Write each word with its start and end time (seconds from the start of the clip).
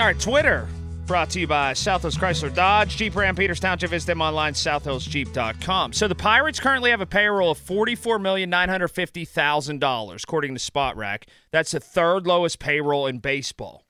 All 0.00 0.06
right, 0.06 0.18
Twitter 0.18 0.66
brought 1.06 1.28
to 1.30 1.38
you 1.38 1.46
by 1.46 1.74
Southwest 1.74 2.18
Chrysler 2.18 2.52
Dodge, 2.52 2.96
Jeep 2.96 3.14
Ram 3.14 3.36
Peters 3.36 3.60
Township. 3.60 3.90
Visit 3.90 4.06
them 4.06 4.22
online, 4.22 4.54
southhillsjeep.com. 4.54 5.92
So 5.92 6.08
the 6.08 6.14
Pirates 6.14 6.58
currently 6.58 6.88
have 6.90 7.02
a 7.02 7.06
payroll 7.06 7.50
of 7.50 7.58
$44,950,000, 7.58 10.24
according 10.24 10.54
to 10.54 10.60
Spotrac. 10.60 11.24
That's 11.50 11.72
the 11.72 11.80
third 11.80 12.26
lowest 12.26 12.58
payroll 12.58 13.06
in 13.06 13.18
baseball. 13.18 13.84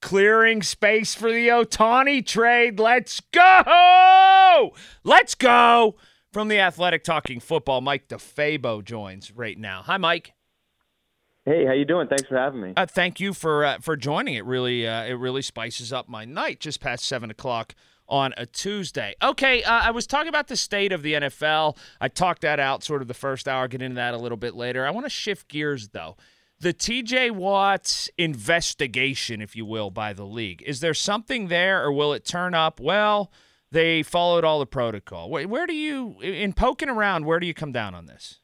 Clearing 0.00 0.62
space 0.62 1.16
for 1.16 1.32
the 1.32 1.48
Ohtani 1.48 2.24
trade. 2.24 2.78
Let's 2.78 3.20
go! 3.32 4.70
Let's 5.02 5.34
go! 5.34 5.96
From 6.32 6.46
the 6.46 6.60
Athletic 6.60 7.02
Talking 7.02 7.40
Football, 7.40 7.80
Mike 7.80 8.06
DeFabo 8.06 8.84
joins 8.84 9.32
right 9.32 9.58
now. 9.58 9.82
Hi, 9.82 9.96
Mike. 9.96 10.35
Hey, 11.46 11.64
how 11.64 11.74
you 11.74 11.84
doing? 11.84 12.08
Thanks 12.08 12.26
for 12.26 12.36
having 12.36 12.60
me. 12.60 12.72
Uh, 12.76 12.86
thank 12.86 13.20
you 13.20 13.32
for 13.32 13.64
uh, 13.64 13.78
for 13.78 13.96
joining. 13.96 14.34
It 14.34 14.44
really 14.44 14.86
uh, 14.86 15.04
it 15.04 15.12
really 15.12 15.42
spices 15.42 15.92
up 15.92 16.08
my 16.08 16.24
night. 16.24 16.58
Just 16.58 16.80
past 16.80 17.04
seven 17.04 17.30
o'clock 17.30 17.72
on 18.08 18.34
a 18.36 18.46
Tuesday. 18.46 19.14
Okay, 19.22 19.62
uh, 19.62 19.70
I 19.70 19.92
was 19.92 20.08
talking 20.08 20.28
about 20.28 20.48
the 20.48 20.56
state 20.56 20.90
of 20.90 21.02
the 21.02 21.12
NFL. 21.12 21.76
I 22.00 22.08
talked 22.08 22.42
that 22.42 22.58
out 22.58 22.82
sort 22.82 23.00
of 23.00 23.06
the 23.06 23.14
first 23.14 23.46
hour. 23.46 23.68
Get 23.68 23.80
into 23.80 23.94
that 23.94 24.12
a 24.12 24.18
little 24.18 24.36
bit 24.36 24.56
later. 24.56 24.84
I 24.84 24.90
want 24.90 25.06
to 25.06 25.10
shift 25.10 25.46
gears 25.46 25.90
though. 25.90 26.16
The 26.58 26.72
T.J. 26.72 27.30
Watts 27.30 28.10
investigation, 28.18 29.40
if 29.40 29.54
you 29.54 29.64
will, 29.64 29.90
by 29.90 30.14
the 30.14 30.24
league. 30.24 30.64
Is 30.66 30.80
there 30.80 30.94
something 30.94 31.46
there, 31.46 31.84
or 31.84 31.92
will 31.92 32.12
it 32.12 32.24
turn 32.24 32.54
up? 32.54 32.80
Well, 32.80 33.30
they 33.70 34.02
followed 34.02 34.42
all 34.42 34.58
the 34.58 34.66
protocol. 34.66 35.30
Where, 35.30 35.46
where 35.46 35.66
do 35.66 35.74
you, 35.74 36.18
in 36.22 36.54
poking 36.54 36.88
around, 36.88 37.24
where 37.24 37.38
do 37.38 37.46
you 37.46 37.54
come 37.54 37.72
down 37.72 37.94
on 37.94 38.06
this? 38.06 38.40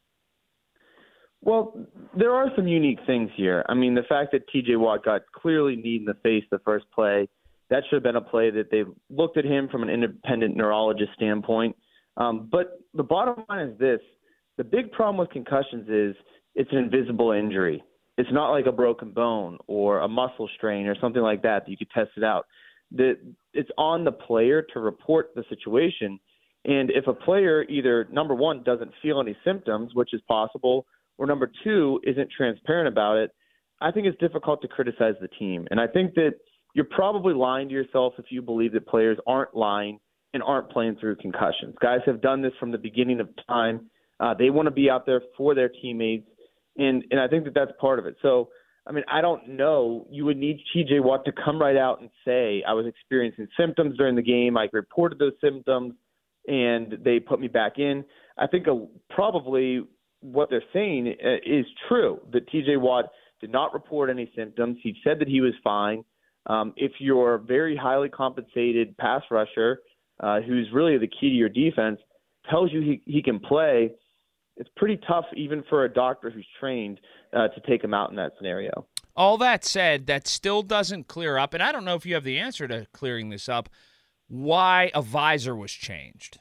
Well, 1.43 1.75
there 2.17 2.33
are 2.33 2.47
some 2.55 2.69
unique 2.69 3.01
things 3.05 3.31
here. 3.37 3.65
I 3.69 3.75
mean, 3.75 3.95
the 3.95 4.05
fact 4.09 4.31
that 4.33 4.49
TJ 4.49 4.79
Watt 4.79 5.05
got 5.05 5.23
clearly 5.35 5.75
kneed 5.75 6.03
in 6.03 6.05
the 6.05 6.15
face 6.23 6.45
the 6.51 6.61
first 6.61 6.87
play, 6.95 7.29
that 7.69 7.83
should 7.89 7.97
have 7.97 8.03
been 8.05 8.17
a 8.17 8.21
play 8.21 8.51
that 8.51 8.71
they 8.71 8.85
looked 9.11 9.37
at 9.37 9.45
him 9.45 9.69
from 9.69 9.83
an 9.83 9.91
independent 9.91 10.57
neurologist 10.57 11.11
standpoint. 11.17 11.75
Um, 12.17 12.49
but 12.51 12.81
the 12.95 13.03
bottom 13.03 13.45
line 13.49 13.69
is 13.69 13.79
this 13.79 14.01
the 14.59 14.65
big 14.65 14.93
problem 14.93 15.17
with 15.17 15.31
concussions 15.31 15.89
is 15.89 16.15
it's 16.55 16.71
an 16.71 16.79
invisible 16.79 17.33
injury. 17.33 17.83
It's 18.19 18.29
not 18.31 18.51
like 18.51 18.67
a 18.67 18.73
broken 18.73 19.11
bone 19.11 19.59
or 19.67 20.01
a 20.01 20.09
muscle 20.09 20.49
strain 20.57 20.87
or 20.87 20.95
something 21.01 21.23
like 21.23 21.43
that 21.43 21.65
that 21.65 21.71
you 21.71 21.77
could 21.77 21.91
test 21.91 22.11
it 22.17 22.23
out. 22.23 22.47
The, 22.93 23.15
it's 23.55 23.71
on 23.79 24.05
the 24.05 24.13
player 24.13 24.63
to 24.75 24.81
report 24.81 25.31
the 25.35 25.45
situation. 25.49 26.21
And 26.67 26.91
if 26.91 27.07
a 27.07 27.15
player 27.15 27.65
either, 27.65 28.07
number 28.13 28.35
one, 28.35 28.63
doesn't 28.63 28.93
feel 29.01 29.19
any 29.19 29.37
symptoms, 29.45 29.93
which 29.95 30.13
is 30.13 30.21
possible, 30.29 30.87
or 31.19 31.27
number 31.27 31.51
two 31.65 32.01
isn't 32.05 32.31
transparent 32.37 32.89
about 32.89 33.17
it, 33.19 33.31
I 33.81 33.91
think 33.91 34.07
it's 34.07 34.19
difficult 34.19 34.63
to 34.63 34.69
criticize 34.69 35.15
the 35.21 35.29
team. 35.29 35.67
And 35.71 35.81
I 35.81 35.87
think 35.87 36.15
that 36.15 36.35
you're 36.75 36.87
probably 36.87 37.35
lying 37.35 37.69
to 37.69 37.75
yourself 37.75 38.15
if 38.19 38.27
you 38.31 38.43
believe 38.43 38.73
that 38.73 38.87
players 38.87 39.19
aren't 39.27 39.55
lying 39.55 39.99
and 40.35 40.43
aren't 40.43 40.71
playing 40.71 40.97
through 40.97 41.17
concussions. 41.17 41.75
Guys 41.81 42.01
have 42.07 42.23
done 42.23 42.43
this 42.43 42.53
from 42.59 42.71
the 42.71 42.79
beginning 42.79 43.21
of 43.21 43.29
time. 43.47 43.91
Uh, 44.21 44.35
they 44.35 44.51
want 44.51 44.67
to 44.67 44.71
be 44.71 44.89
out 44.89 45.05
there 45.05 45.21
for 45.37 45.55
their 45.55 45.69
teammates, 45.69 46.29
and 46.79 47.05
and 47.11 47.21
I 47.21 47.29
think 47.29 47.45
that 47.45 47.55
that's 47.55 47.73
part 47.81 47.99
of 47.99 48.07
it. 48.07 48.17
So, 48.23 48.49
I 48.87 48.93
mean, 48.93 49.05
I 49.11 49.21
don't 49.21 49.57
know. 49.57 50.07
You 50.11 50.25
would 50.25 50.37
need 50.37 50.61
T.J. 50.73 51.01
Watt 51.01 51.25
to 51.25 51.33
come 51.33 51.61
right 51.61 51.77
out 51.77 52.01
and 52.01 52.09
say 52.25 52.63
I 52.67 52.73
was 52.73 52.87
experiencing 52.87 53.49
symptoms 53.59 53.97
during 53.99 54.15
the 54.15 54.23
game. 54.23 54.57
I 54.57 54.69
reported 54.73 55.19
those 55.19 55.33
symptoms, 55.43 55.95
and 56.47 56.97
they 57.05 57.19
put 57.21 57.41
me 57.41 57.49
back 57.49 57.79
in. 57.79 58.05
I 58.39 58.47
think 58.47 58.67
a, 58.69 58.87
probably 59.11 59.83
what 60.23 60.49
they're 60.51 60.63
saying 60.73 61.15
uh, 61.25 61.35
is 61.45 61.67
true 61.89 62.21
that 62.33 62.49
TJ 62.49 62.81
Watt 62.81 63.07
did 63.41 63.51
not 63.51 63.75
report 63.75 64.09
any 64.09 64.31
symptoms. 64.35 64.79
He 64.83 64.95
said 65.05 65.19
that 65.19 65.29
he 65.29 65.41
was 65.41 65.53
fine. 65.63 66.05
Um, 66.47 66.73
if 66.77 66.93
you're 66.99 67.35
a 67.35 67.39
very 67.39 67.77
highly 67.77 68.09
compensated 68.09 68.97
pass 68.97 69.23
rusher, 69.31 69.81
uh, 70.21 70.41
who's 70.41 70.69
really 70.73 70.99
the 70.99 71.09
key 71.09 71.29
to 71.29 71.35
your 71.35 71.49
defense, 71.49 71.99
tells 72.51 72.73
you 72.73 72.81
he, 72.81 73.03
he 73.05 73.23
can 73.23 73.39
play, 73.39 73.93
it's 74.57 74.71
pretty 74.77 74.99
tough 75.07 75.25
even 75.37 75.63
for 75.69 75.85
a 75.85 75.93
doctor 75.93 76.31
who's 76.31 76.47
trained 76.59 77.01
uh, 77.33 77.49
to 77.49 77.61
take 77.69 77.83
him 77.83 77.95
out 77.95 78.11
in 78.11 78.17
that 78.17 78.33
scenario. 78.37 78.87
All 79.15 79.37
that 79.39 79.65
said, 79.65 80.07
that 80.07 80.27
still 80.27 80.63
doesn't 80.63 81.07
clear 81.07 81.37
up, 81.37 81.53
and 81.55 81.63
I 81.63 81.71
don't 81.71 81.85
know 81.85 81.97
if 81.97 82.07
you 82.07 82.15
have 82.15 82.25
the 82.25 82.39
answer 82.39 82.67
to 82.69 82.87
clearing 82.93 83.29
this 83.29 83.49
up, 83.49 83.69
why 84.29 84.91
a 84.95 85.03
visor 85.03 85.55
was 85.55 85.73
changed. 85.73 86.39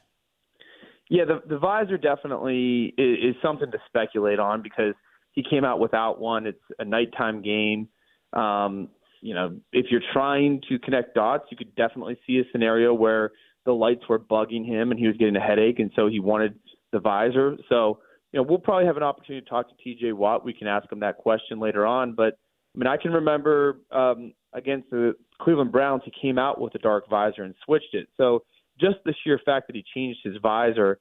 Yeah, 1.12 1.26
the 1.26 1.42
the 1.46 1.60
visor 1.60 1.98
definitely 1.98 2.94
is, 2.98 3.36
is 3.36 3.36
something 3.42 3.70
to 3.70 3.78
speculate 3.86 4.40
on 4.40 4.62
because 4.62 4.94
he 5.34 5.44
came 5.44 5.66
out 5.66 5.82
without 5.82 6.22
one. 6.22 6.48
It's 6.48 6.64
a 6.80 6.86
nighttime 6.86 7.42
game. 7.42 7.90
Um, 8.32 8.88
you 9.20 9.36
know, 9.36 9.58
if 9.74 9.88
you're 9.92 10.02
trying 10.14 10.62
to 10.70 10.80
connect 10.80 11.14
dots, 11.14 11.44
you 11.52 11.58
could 11.58 11.76
definitely 11.76 12.18
see 12.26 12.38
a 12.40 12.44
scenario 12.54 12.94
where 12.94 13.32
the 13.66 13.74
lights 13.74 14.04
were 14.08 14.20
bugging 14.20 14.66
him 14.66 14.92
and 14.92 14.98
he 14.98 15.06
was 15.06 15.18
getting 15.18 15.36
a 15.36 15.42
headache, 15.42 15.80
and 15.80 15.92
so 15.98 16.08
he 16.08 16.22
wanted 16.22 16.58
the 16.94 17.00
visor. 17.00 17.58
So, 17.68 18.00
you 18.32 18.40
know, 18.40 18.46
we'll 18.48 18.60
probably 18.60 18.86
have 18.86 18.96
an 18.96 19.04
opportunity 19.04 19.44
to 19.44 19.50
talk 19.50 19.68
to 19.68 19.76
TJ 19.86 20.14
Watt. 20.14 20.46
We 20.46 20.54
can 20.54 20.68
ask 20.68 20.90
him 20.90 21.02
that 21.02 21.18
question 21.18 21.60
later 21.60 21.86
on. 21.86 22.14
But 22.16 22.38
I 22.74 22.80
mean, 22.80 22.88
I 22.88 22.96
can 22.96 23.12
remember 23.12 23.82
um, 23.92 24.32
against 24.54 24.90
the 24.90 25.16
Cleveland 25.42 25.74
Browns, 25.74 26.04
he 26.06 26.14
came 26.22 26.40
out 26.40 26.62
with 26.62 26.74
a 26.76 26.80
dark 26.80 27.10
visor 27.10 27.44
and 27.44 27.54
switched 27.66 27.94
it. 27.94 28.08
So 28.16 28.44
just 28.82 28.98
the 29.06 29.14
sheer 29.24 29.40
fact 29.46 29.68
that 29.68 29.76
he 29.76 29.84
changed 29.96 30.20
his 30.24 30.36
visor 30.42 31.00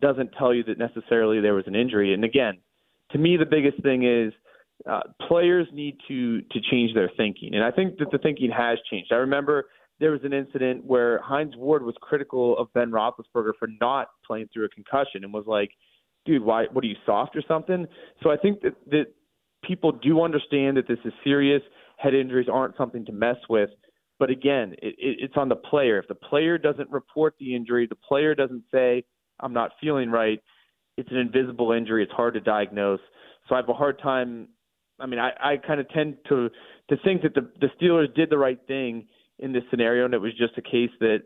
doesn't 0.00 0.30
tell 0.38 0.52
you 0.52 0.64
that 0.64 0.78
necessarily 0.78 1.40
there 1.40 1.54
was 1.54 1.66
an 1.66 1.74
injury. 1.74 2.12
And 2.12 2.24
again, 2.24 2.58
to 3.12 3.18
me, 3.18 3.36
the 3.36 3.46
biggest 3.46 3.82
thing 3.82 4.04
is 4.04 4.32
uh, 4.88 5.00
players 5.28 5.66
need 5.72 5.96
to 6.08 6.42
to 6.42 6.60
change 6.70 6.92
their 6.94 7.10
thinking, 7.16 7.54
and 7.54 7.62
I 7.62 7.70
think 7.70 7.98
that 7.98 8.10
the 8.10 8.18
thinking 8.18 8.50
has 8.50 8.78
changed. 8.90 9.12
I 9.12 9.16
remember 9.16 9.66
there 10.00 10.10
was 10.10 10.22
an 10.24 10.32
incident 10.32 10.84
where 10.84 11.20
Hines 11.22 11.54
Ward 11.56 11.84
was 11.84 11.94
critical 12.00 12.58
of 12.58 12.72
Ben 12.72 12.90
Roethlisberger 12.90 13.52
for 13.58 13.68
not 13.80 14.08
playing 14.26 14.48
through 14.52 14.64
a 14.64 14.68
concussion, 14.70 15.22
and 15.22 15.32
was 15.32 15.46
like, 15.46 15.70
"Dude, 16.24 16.42
why? 16.42 16.64
What 16.72 16.82
are 16.82 16.88
you 16.88 16.96
soft 17.06 17.36
or 17.36 17.42
something?" 17.46 17.86
So 18.22 18.30
I 18.30 18.36
think 18.36 18.60
that 18.62 18.74
that 18.88 19.06
people 19.62 19.92
do 19.92 20.22
understand 20.22 20.76
that 20.78 20.88
this 20.88 20.98
is 21.04 21.12
serious. 21.22 21.62
Head 21.96 22.14
injuries 22.14 22.48
aren't 22.52 22.76
something 22.76 23.04
to 23.04 23.12
mess 23.12 23.36
with. 23.48 23.70
But 24.22 24.30
again, 24.30 24.74
it, 24.74 24.94
it, 24.98 25.16
it's 25.18 25.34
on 25.36 25.48
the 25.48 25.56
player. 25.56 25.98
If 25.98 26.06
the 26.06 26.14
player 26.14 26.56
doesn't 26.56 26.88
report 26.90 27.34
the 27.40 27.56
injury, 27.56 27.88
the 27.88 27.96
player 27.96 28.36
doesn't 28.36 28.62
say, 28.70 29.02
I'm 29.40 29.52
not 29.52 29.72
feeling 29.80 30.10
right, 30.10 30.38
it's 30.96 31.10
an 31.10 31.16
invisible 31.16 31.72
injury. 31.72 32.04
It's 32.04 32.12
hard 32.12 32.34
to 32.34 32.40
diagnose. 32.40 33.00
So 33.48 33.56
I 33.56 33.58
have 33.58 33.68
a 33.68 33.72
hard 33.74 33.98
time. 34.00 34.46
I 35.00 35.06
mean, 35.06 35.18
I, 35.18 35.30
I 35.40 35.56
kind 35.56 35.80
of 35.80 35.88
tend 35.88 36.18
to 36.28 36.50
to 36.90 36.96
think 37.02 37.22
that 37.22 37.34
the 37.34 37.50
the 37.60 37.66
Steelers 37.76 38.14
did 38.14 38.30
the 38.30 38.38
right 38.38 38.60
thing 38.68 39.08
in 39.40 39.52
this 39.52 39.64
scenario, 39.70 40.04
and 40.04 40.14
it 40.14 40.18
was 40.18 40.38
just 40.38 40.56
a 40.56 40.62
case 40.62 40.92
that 41.00 41.22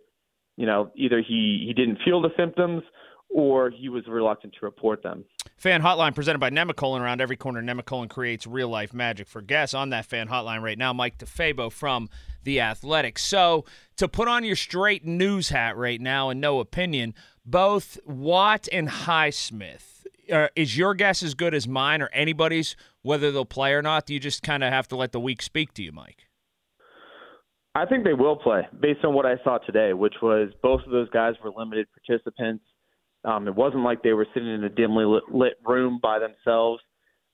you 0.57 0.65
know 0.65 0.91
either 0.97 1.21
he 1.21 1.65
he 1.67 1.75
didn't 1.75 1.99
feel 2.03 2.23
the 2.23 2.31
symptoms 2.35 2.83
or 3.29 3.69
he 3.69 3.91
was 3.91 4.05
reluctant 4.09 4.55
to 4.59 4.65
report 4.65 5.03
them. 5.03 5.27
Fan 5.57 5.81
hotline 5.81 6.15
presented 6.15 6.39
by 6.39 6.51
Nemacolin. 6.51 7.01
Around 7.01 7.23
every 7.23 7.37
corner, 7.37 7.63
Nemacolin 7.63 8.11
creates 8.11 8.47
real 8.47 8.69
life 8.69 8.93
magic. 8.93 9.27
For 9.27 9.41
guests 9.41 9.75
on 9.75 9.89
that 9.91 10.05
fan 10.05 10.29
hotline 10.29 10.61
right 10.61 10.77
now, 10.77 10.93
Mike 10.93 11.17
DeFabo 11.17 11.73
from 11.73 12.11
The 12.45 12.61
Athletic. 12.61 13.19
So, 13.19 13.65
to 13.97 14.07
put 14.07 14.29
on 14.29 14.45
your 14.45 14.57
straight 14.57 15.07
news 15.07 15.49
hat 15.49 15.77
right 15.79 16.01
now 16.01 16.29
and 16.29 16.43
no 16.43 16.61
opinion, 16.61 17.15
both 17.47 17.99
Watt 18.05 18.69
and 18.71 18.89
Highsmith. 18.89 20.05
Uh, 20.31 20.49
is 20.57 20.77
your 20.77 20.93
guess 20.93 21.23
as 21.23 21.35
good 21.35 21.55
as 21.55 21.67
mine 21.67 22.03
or 22.03 22.11
anybody's 22.13 22.77
whether 23.03 23.31
they'll 23.31 23.45
play 23.47 23.73
or 23.73 23.81
not? 23.81 24.05
Do 24.05 24.13
you 24.13 24.21
just 24.21 24.43
kind 24.43 24.63
of 24.63 24.73
have 24.73 24.89
to 24.89 24.97
let 24.97 25.13
the 25.13 25.21
week 25.21 25.41
speak 25.41 25.73
to 25.75 25.83
you, 25.83 25.93
Mike? 25.93 26.27
I 27.75 27.87
think 27.87 28.05
they 28.05 28.15
will 28.15 28.37
play 28.37 28.67
based 28.79 29.05
on 29.05 29.15
what 29.15 29.25
I 29.25 29.37
saw 29.45 29.59
today, 29.59 29.93
which 29.93 30.15
was 30.21 30.51
both 30.63 30.81
of 30.85 30.91
those 30.91 31.09
guys 31.11 31.35
were 31.43 31.51
limited 31.57 31.87
participants. 31.93 32.65
Um, 33.27 33.49
it 33.49 33.55
wasn't 33.55 33.83
like 33.83 34.03
they 34.03 34.13
were 34.13 34.27
sitting 34.33 34.49
in 34.49 34.65
a 34.65 34.69
dimly 34.69 35.05
lit, 35.05 35.25
lit 35.31 35.55
room 35.67 35.99
by 36.03 36.19
themselves. 36.19 36.81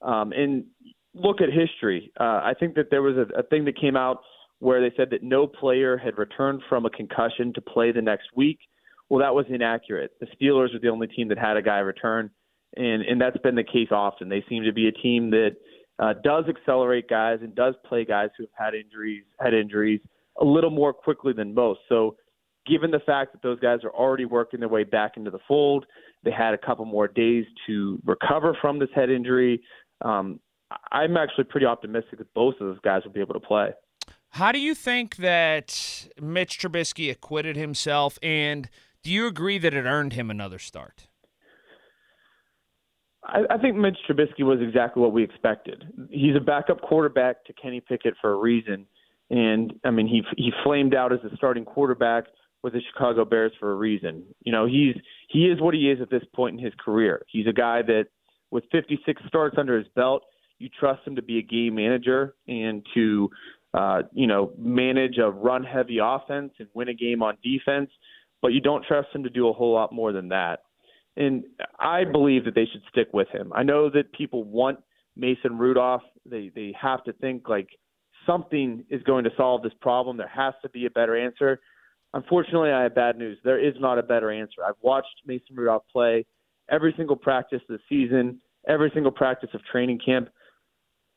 Um, 0.00 0.32
and 0.32 0.64
look 1.14 1.40
at 1.40 1.48
history. 1.52 2.10
Uh, 2.18 2.40
I 2.42 2.54
think 2.58 2.74
that 2.74 2.90
there 2.90 3.02
was 3.02 3.16
a, 3.16 3.40
a 3.40 3.42
thing 3.44 3.64
that 3.66 3.78
came 3.78 3.96
out 3.96 4.22
where 4.58 4.80
they 4.80 4.94
said 4.96 5.10
that 5.10 5.22
no 5.22 5.46
player 5.46 5.96
had 5.96 6.18
returned 6.18 6.62
from 6.68 6.86
a 6.86 6.90
concussion 6.90 7.52
to 7.54 7.60
play 7.60 7.92
the 7.92 8.00
next 8.00 8.28
week. 8.34 8.58
Well, 9.08 9.20
that 9.20 9.34
was 9.34 9.44
inaccurate. 9.48 10.12
The 10.20 10.26
Steelers 10.26 10.74
are 10.74 10.78
the 10.78 10.88
only 10.88 11.08
team 11.08 11.28
that 11.28 11.38
had 11.38 11.56
a 11.56 11.62
guy 11.62 11.78
return, 11.78 12.30
and 12.76 13.02
and 13.02 13.20
that's 13.20 13.36
been 13.38 13.56
the 13.56 13.64
case 13.64 13.88
often. 13.90 14.28
They 14.28 14.44
seem 14.48 14.64
to 14.64 14.72
be 14.72 14.88
a 14.88 14.92
team 14.92 15.30
that 15.30 15.56
uh, 15.98 16.14
does 16.24 16.44
accelerate 16.48 17.08
guys 17.08 17.40
and 17.42 17.54
does 17.54 17.74
play 17.86 18.04
guys 18.04 18.30
who 18.38 18.44
have 18.44 18.66
had 18.66 18.74
injuries, 18.74 19.24
had 19.38 19.52
injuries 19.52 20.00
a 20.40 20.44
little 20.44 20.70
more 20.70 20.92
quickly 20.92 21.32
than 21.32 21.52
most. 21.52 21.80
So, 21.88 22.16
given 22.66 22.90
the 22.90 23.00
fact 23.00 23.32
that 23.32 23.42
those 23.42 23.58
guys 23.60 23.80
are 23.84 23.90
already 23.90 24.24
working 24.24 24.60
their 24.60 24.68
way 24.68 24.84
back 24.84 25.16
into 25.16 25.30
the 25.30 25.38
fold, 25.48 25.86
they 26.24 26.30
had 26.30 26.54
a 26.54 26.58
couple 26.58 26.84
more 26.84 27.08
days 27.08 27.44
to 27.66 28.00
recover 28.04 28.56
from 28.60 28.78
this 28.78 28.88
head 28.94 29.10
injury. 29.10 29.62
Um, 30.02 30.40
I'm 30.90 31.16
actually 31.16 31.44
pretty 31.44 31.66
optimistic 31.66 32.18
that 32.18 32.32
both 32.34 32.54
of 32.60 32.68
those 32.68 32.78
guys 32.84 33.02
will 33.04 33.12
be 33.12 33.20
able 33.20 33.34
to 33.34 33.40
play. 33.40 33.70
How 34.30 34.52
do 34.52 34.58
you 34.58 34.74
think 34.74 35.16
that 35.16 36.08
Mitch 36.20 36.58
Trubisky 36.58 37.10
acquitted 37.10 37.56
himself 37.56 38.18
and 38.22 38.70
do 39.02 39.10
you 39.10 39.26
agree 39.26 39.58
that 39.58 39.74
it 39.74 39.84
earned 39.84 40.12
him 40.12 40.30
another 40.30 40.58
start? 40.58 41.08
I, 43.24 43.42
I 43.50 43.58
think 43.58 43.76
Mitch 43.76 43.98
Trubisky 44.08 44.42
was 44.42 44.60
exactly 44.60 45.02
what 45.02 45.12
we 45.12 45.22
expected. 45.24 45.84
He's 46.10 46.36
a 46.36 46.40
backup 46.40 46.80
quarterback 46.80 47.44
to 47.46 47.52
Kenny 47.52 47.80
Pickett 47.80 48.14
for 48.20 48.32
a 48.32 48.36
reason. 48.36 48.86
And 49.30 49.74
I 49.84 49.90
mean, 49.90 50.06
he 50.06 50.22
he 50.36 50.52
flamed 50.62 50.94
out 50.94 51.12
as 51.12 51.20
a 51.24 51.34
starting 51.36 51.64
quarterback 51.64 52.24
with 52.62 52.72
the 52.74 52.80
Chicago 52.92 53.24
Bears 53.24 53.52
for 53.58 53.72
a 53.72 53.74
reason. 53.74 54.24
You 54.44 54.52
know, 54.52 54.66
he's 54.66 54.94
he 55.28 55.46
is 55.46 55.60
what 55.60 55.74
he 55.74 55.90
is 55.90 56.00
at 56.00 56.10
this 56.10 56.22
point 56.34 56.58
in 56.58 56.64
his 56.64 56.74
career. 56.82 57.22
He's 57.28 57.46
a 57.46 57.52
guy 57.52 57.82
that 57.82 58.06
with 58.50 58.64
56 58.70 59.22
starts 59.26 59.56
under 59.58 59.76
his 59.76 59.88
belt, 59.96 60.22
you 60.58 60.68
trust 60.68 61.06
him 61.06 61.16
to 61.16 61.22
be 61.22 61.38
a 61.38 61.42
game 61.42 61.74
manager 61.74 62.34
and 62.46 62.86
to 62.94 63.30
uh, 63.74 64.02
you 64.12 64.26
know 64.26 64.52
manage 64.58 65.18
a 65.18 65.30
run 65.30 65.64
heavy 65.64 65.98
offense 66.02 66.52
and 66.58 66.68
win 66.74 66.88
a 66.88 66.94
game 66.94 67.22
on 67.22 67.36
defense, 67.42 67.90
but 68.40 68.48
you 68.48 68.60
don't 68.60 68.84
trust 68.84 69.08
him 69.12 69.24
to 69.24 69.30
do 69.30 69.48
a 69.48 69.52
whole 69.52 69.72
lot 69.72 69.92
more 69.92 70.12
than 70.12 70.28
that. 70.28 70.60
And 71.16 71.44
I 71.78 72.04
believe 72.04 72.44
that 72.44 72.54
they 72.54 72.66
should 72.70 72.82
stick 72.88 73.08
with 73.12 73.28
him. 73.28 73.52
I 73.54 73.62
know 73.64 73.90
that 73.90 74.12
people 74.12 74.44
want 74.44 74.78
Mason 75.16 75.58
Rudolph. 75.58 76.02
They 76.24 76.50
they 76.54 76.74
have 76.80 77.02
to 77.04 77.12
think 77.14 77.48
like 77.48 77.68
something 78.26 78.84
is 78.88 79.02
going 79.02 79.24
to 79.24 79.30
solve 79.36 79.62
this 79.62 79.72
problem. 79.80 80.16
There 80.16 80.28
has 80.28 80.54
to 80.62 80.68
be 80.68 80.86
a 80.86 80.90
better 80.90 81.16
answer. 81.16 81.60
Unfortunately, 82.14 82.70
I 82.70 82.82
have 82.82 82.94
bad 82.94 83.16
news. 83.16 83.38
There 83.44 83.58
is 83.58 83.74
not 83.78 83.98
a 83.98 84.02
better 84.02 84.30
answer. 84.30 84.62
I've 84.66 84.74
watched 84.82 85.22
Mason 85.26 85.56
Rudolph 85.56 85.84
play 85.90 86.26
every 86.70 86.94
single 86.96 87.16
practice 87.16 87.60
this 87.68 87.80
season, 87.88 88.40
every 88.68 88.90
single 88.92 89.12
practice 89.12 89.50
of 89.54 89.60
training 89.70 89.98
camp. 90.04 90.28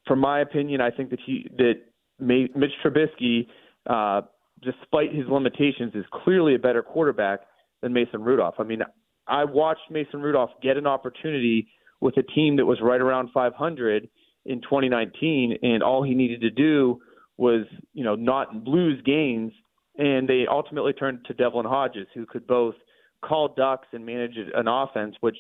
From 0.07 0.19
my 0.19 0.41
opinion, 0.41 0.81
I 0.81 0.91
think 0.91 1.09
that 1.09 1.19
he 1.25 1.49
that 1.57 1.73
Mitch 2.19 2.71
Trubisky, 2.83 3.47
uh, 3.89 4.21
despite 4.61 5.13
his 5.13 5.25
limitations, 5.27 5.93
is 5.95 6.05
clearly 6.23 6.55
a 6.55 6.59
better 6.59 6.81
quarterback 6.81 7.41
than 7.81 7.91
Mason 7.91 8.23
Rudolph. 8.23 8.55
I 8.59 8.63
mean, 8.63 8.81
I 9.27 9.43
watched 9.43 9.91
Mason 9.91 10.21
Rudolph 10.21 10.51
get 10.61 10.77
an 10.77 10.87
opportunity 10.87 11.67
with 11.99 12.15
a 12.17 12.23
team 12.23 12.57
that 12.57 12.65
was 12.65 12.79
right 12.81 13.01
around 13.01 13.29
500 13.33 14.07
in 14.45 14.61
2019, 14.61 15.57
and 15.61 15.83
all 15.83 16.03
he 16.03 16.13
needed 16.13 16.41
to 16.41 16.51
do 16.51 17.01
was, 17.37 17.65
you 17.93 18.03
know, 18.03 18.15
not 18.15 18.53
lose 18.65 19.01
games. 19.03 19.51
And 19.97 20.27
they 20.27 20.45
ultimately 20.49 20.93
turned 20.93 21.25
to 21.25 21.33
Devlin 21.33 21.65
Hodges, 21.65 22.07
who 22.13 22.25
could 22.25 22.45
both 22.45 22.75
call 23.23 23.53
ducks 23.55 23.87
and 23.93 24.05
manage 24.05 24.35
an 24.53 24.67
offense, 24.67 25.15
which 25.21 25.37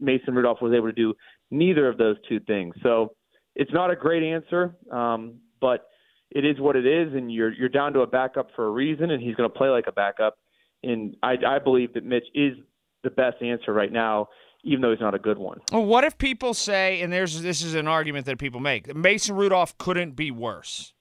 Mason 0.00 0.34
Rudolph 0.34 0.62
was 0.62 0.72
able 0.72 0.86
to 0.86 0.92
do 0.92 1.14
neither 1.50 1.88
of 1.88 1.98
those 1.98 2.16
two 2.28 2.40
things. 2.40 2.74
So 2.82 3.14
it's 3.54 3.72
not 3.72 3.90
a 3.90 3.96
great 3.96 4.22
answer, 4.22 4.74
um, 4.92 5.40
but 5.60 5.88
it 6.30 6.44
is 6.44 6.60
what 6.60 6.76
it 6.76 6.86
is, 6.86 7.14
and 7.14 7.32
you're 7.32 7.52
you're 7.52 7.68
down 7.68 7.92
to 7.94 8.00
a 8.00 8.06
backup 8.06 8.48
for 8.56 8.66
a 8.66 8.70
reason, 8.70 9.10
and 9.10 9.22
he's 9.22 9.34
going 9.34 9.48
to 9.48 9.56
play 9.56 9.68
like 9.68 9.86
a 9.86 9.92
backup. 9.92 10.38
And 10.82 11.16
I, 11.22 11.34
I 11.46 11.58
believe 11.58 11.94
that 11.94 12.04
Mitch 12.04 12.26
is 12.34 12.54
the 13.02 13.10
best 13.10 13.42
answer 13.42 13.72
right 13.72 13.92
now, 13.92 14.28
even 14.64 14.80
though 14.82 14.90
he's 14.90 15.00
not 15.00 15.14
a 15.14 15.18
good 15.18 15.38
one. 15.38 15.60
Well, 15.72 15.84
what 15.84 16.04
if 16.04 16.18
people 16.18 16.52
say, 16.54 17.00
and 17.00 17.12
there's 17.12 17.42
this 17.42 17.62
is 17.62 17.74
an 17.74 17.88
argument 17.88 18.26
that 18.26 18.38
people 18.38 18.60
make, 18.60 18.94
Mason 18.94 19.36
Rudolph 19.36 19.78
couldn't 19.78 20.16
be 20.16 20.30
worse? 20.30 20.92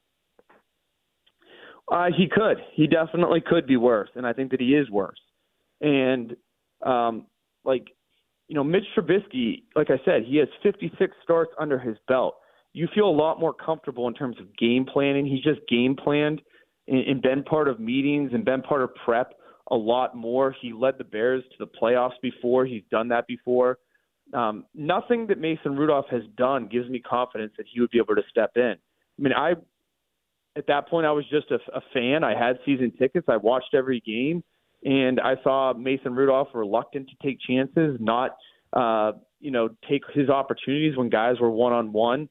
Uh, 1.91 2.07
he 2.15 2.27
could. 2.27 2.57
He 2.73 2.87
definitely 2.87 3.41
could 3.45 3.67
be 3.67 3.77
worse, 3.77 4.09
and 4.15 4.25
I 4.25 4.33
think 4.33 4.51
that 4.51 4.59
he 4.59 4.75
is 4.75 4.89
worse. 4.89 5.19
And 5.81 6.35
um, 6.85 7.27
like, 7.63 7.87
you 8.47 8.55
know, 8.55 8.63
Mitch 8.63 8.85
Trubisky, 8.95 9.63
like 9.75 9.89
I 9.89 9.99
said, 10.03 10.23
he 10.25 10.37
has 10.37 10.47
56 10.63 11.15
starts 11.23 11.51
under 11.59 11.77
his 11.77 11.97
belt. 12.07 12.35
You 12.73 12.87
feel 12.93 13.09
a 13.09 13.11
lot 13.11 13.39
more 13.39 13.53
comfortable 13.53 14.07
in 14.07 14.13
terms 14.13 14.37
of 14.39 14.55
game 14.57 14.85
planning. 14.85 15.25
He's 15.25 15.43
just 15.43 15.61
game 15.69 15.95
planned 15.95 16.41
and, 16.87 16.99
and 17.07 17.21
been 17.21 17.43
part 17.43 17.67
of 17.67 17.79
meetings 17.79 18.31
and 18.33 18.43
been 18.43 18.61
part 18.61 18.81
of 18.81 18.89
prep 19.03 19.33
a 19.71 19.75
lot 19.75 20.15
more. 20.15 20.55
He 20.61 20.73
led 20.73 20.97
the 20.97 21.03
Bears 21.03 21.43
to 21.43 21.65
the 21.65 21.71
playoffs 21.81 22.19
before. 22.21 22.65
He's 22.65 22.83
done 22.91 23.07
that 23.09 23.27
before. 23.27 23.79
Um, 24.33 24.65
nothing 24.73 25.27
that 25.27 25.39
Mason 25.39 25.75
Rudolph 25.75 26.07
has 26.09 26.23
done 26.35 26.67
gives 26.67 26.89
me 26.89 26.99
confidence 26.99 27.53
that 27.57 27.65
he 27.71 27.79
would 27.79 27.91
be 27.91 27.99
able 27.99 28.15
to 28.15 28.23
step 28.29 28.51
in. 28.55 28.75
I 28.75 29.21
mean, 29.21 29.33
I 29.33 29.53
at 30.55 30.67
that 30.67 30.87
point 30.89 31.05
I 31.05 31.11
was 31.11 31.25
just 31.29 31.51
a, 31.51 31.59
a 31.75 31.81
fan. 31.93 32.23
I 32.23 32.37
had 32.37 32.57
season 32.65 32.91
tickets. 32.97 33.27
I 33.29 33.37
watched 33.37 33.73
every 33.73 34.01
game, 34.01 34.43
and 34.83 35.19
I 35.19 35.35
saw 35.43 35.73
Mason 35.73 36.15
Rudolph 36.15 36.49
reluctant 36.53 37.09
to 37.09 37.27
take 37.27 37.39
chances, 37.39 37.97
not 37.99 38.31
uh, 38.73 39.13
you 39.39 39.51
know 39.51 39.69
take 39.89 40.03
his 40.13 40.29
opportunities 40.29 40.97
when 40.97 41.09
guys 41.09 41.39
were 41.39 41.51
one 41.51 41.73
on 41.73 41.91
one. 41.93 42.29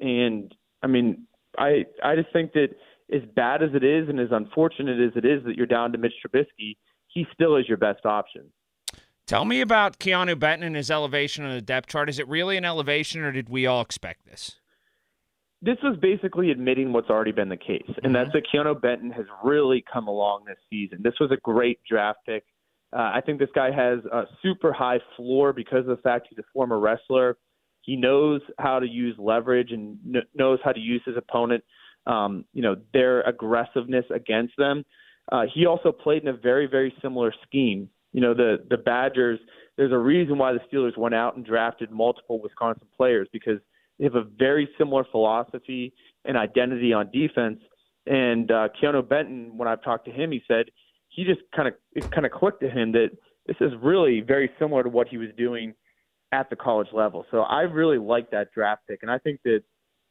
And 0.00 0.54
I 0.82 0.86
mean, 0.86 1.26
I 1.58 1.84
I 2.02 2.16
just 2.16 2.32
think 2.32 2.52
that 2.52 2.68
as 3.12 3.22
bad 3.34 3.62
as 3.62 3.70
it 3.74 3.84
is 3.84 4.08
and 4.08 4.18
as 4.18 4.28
unfortunate 4.30 5.00
as 5.00 5.12
it 5.16 5.24
is 5.24 5.44
that 5.44 5.56
you're 5.56 5.66
down 5.66 5.92
to 5.92 5.98
Mitch 5.98 6.14
Trubisky, 6.24 6.76
he 7.08 7.26
still 7.32 7.56
is 7.56 7.68
your 7.68 7.76
best 7.76 8.04
option. 8.06 8.50
Tell 9.26 9.44
me 9.44 9.62
about 9.62 9.98
Keanu 9.98 10.38
Benton 10.38 10.66
and 10.66 10.76
his 10.76 10.90
elevation 10.90 11.44
on 11.44 11.54
the 11.54 11.62
depth 11.62 11.88
chart. 11.88 12.10
Is 12.10 12.18
it 12.18 12.28
really 12.28 12.58
an 12.58 12.64
elevation, 12.64 13.22
or 13.22 13.32
did 13.32 13.48
we 13.48 13.66
all 13.66 13.80
expect 13.80 14.26
this? 14.26 14.60
This 15.64 15.78
was 15.82 15.96
basically 16.00 16.50
admitting 16.50 16.92
what's 16.92 17.08
already 17.08 17.32
been 17.32 17.48
the 17.48 17.56
case, 17.56 17.82
and 17.86 17.96
mm-hmm. 17.96 18.12
that's 18.12 18.32
that 18.32 18.42
Keanu 18.52 18.80
Benton 18.80 19.10
has 19.10 19.26
really 19.42 19.84
come 19.90 20.08
along 20.08 20.44
this 20.46 20.58
season. 20.68 20.98
This 21.02 21.14
was 21.20 21.30
a 21.30 21.38
great 21.38 21.80
draft 21.88 22.18
pick. 22.26 22.44
Uh, 22.92 23.10
I 23.14 23.20
think 23.24 23.38
this 23.38 23.48
guy 23.54 23.70
has 23.70 24.00
a 24.12 24.24
super 24.42 24.72
high 24.72 25.00
floor 25.16 25.52
because 25.52 25.80
of 25.80 25.86
the 25.86 26.02
fact 26.02 26.28
he's 26.30 26.38
a 26.38 26.44
former 26.52 26.78
wrestler. 26.78 27.36
He 27.80 27.96
knows 27.96 28.40
how 28.58 28.78
to 28.78 28.86
use 28.86 29.16
leverage 29.18 29.72
and 29.72 29.98
kn- 30.10 30.24
knows 30.34 30.58
how 30.64 30.72
to 30.72 30.80
use 30.80 31.02
his 31.04 31.16
opponent 31.16 31.64
um, 32.06 32.44
you 32.52 32.62
know, 32.62 32.76
their 32.92 33.22
aggressiveness 33.22 34.04
against 34.14 34.54
them. 34.56 34.84
Uh, 35.30 35.44
he 35.52 35.66
also 35.66 35.90
played 35.90 36.22
in 36.22 36.28
a 36.28 36.36
very, 36.36 36.66
very 36.66 36.94
similar 37.00 37.32
scheme. 37.46 37.88
You 38.12 38.20
know, 38.20 38.34
the 38.34 38.58
the 38.68 38.76
Badgers. 38.76 39.40
There's 39.76 39.92
a 39.92 39.98
reason 39.98 40.38
why 40.38 40.52
the 40.52 40.60
Steelers 40.70 40.96
went 40.96 41.14
out 41.14 41.36
and 41.36 41.44
drafted 41.44 41.90
multiple 41.90 42.40
Wisconsin 42.40 42.86
players 42.96 43.26
because 43.32 43.58
they 43.98 44.04
have 44.04 44.14
a 44.14 44.24
very 44.38 44.68
similar 44.78 45.04
philosophy 45.10 45.92
and 46.24 46.36
identity 46.36 46.92
on 46.92 47.10
defense. 47.12 47.60
And 48.06 48.50
uh, 48.50 48.68
Keanu 48.80 49.08
Benton, 49.08 49.56
when 49.56 49.68
I've 49.68 49.82
talked 49.82 50.06
to 50.06 50.12
him, 50.12 50.32
he 50.32 50.42
said 50.46 50.66
he 51.08 51.24
just 51.24 51.40
kind 51.54 51.68
of 51.68 51.74
it 51.92 52.10
kind 52.10 52.26
of 52.26 52.32
clicked 52.32 52.60
to 52.60 52.68
him 52.68 52.92
that 52.92 53.10
this 53.46 53.56
is 53.60 53.72
really 53.82 54.20
very 54.20 54.50
similar 54.58 54.82
to 54.82 54.88
what 54.88 55.08
he 55.08 55.16
was 55.16 55.28
doing 55.36 55.74
at 56.32 56.50
the 56.50 56.56
college 56.56 56.88
level. 56.92 57.24
So 57.30 57.40
I 57.40 57.62
really 57.62 57.98
like 57.98 58.30
that 58.30 58.48
draft 58.52 58.82
pick, 58.88 59.00
and 59.02 59.10
I 59.10 59.18
think 59.18 59.40
that 59.44 59.62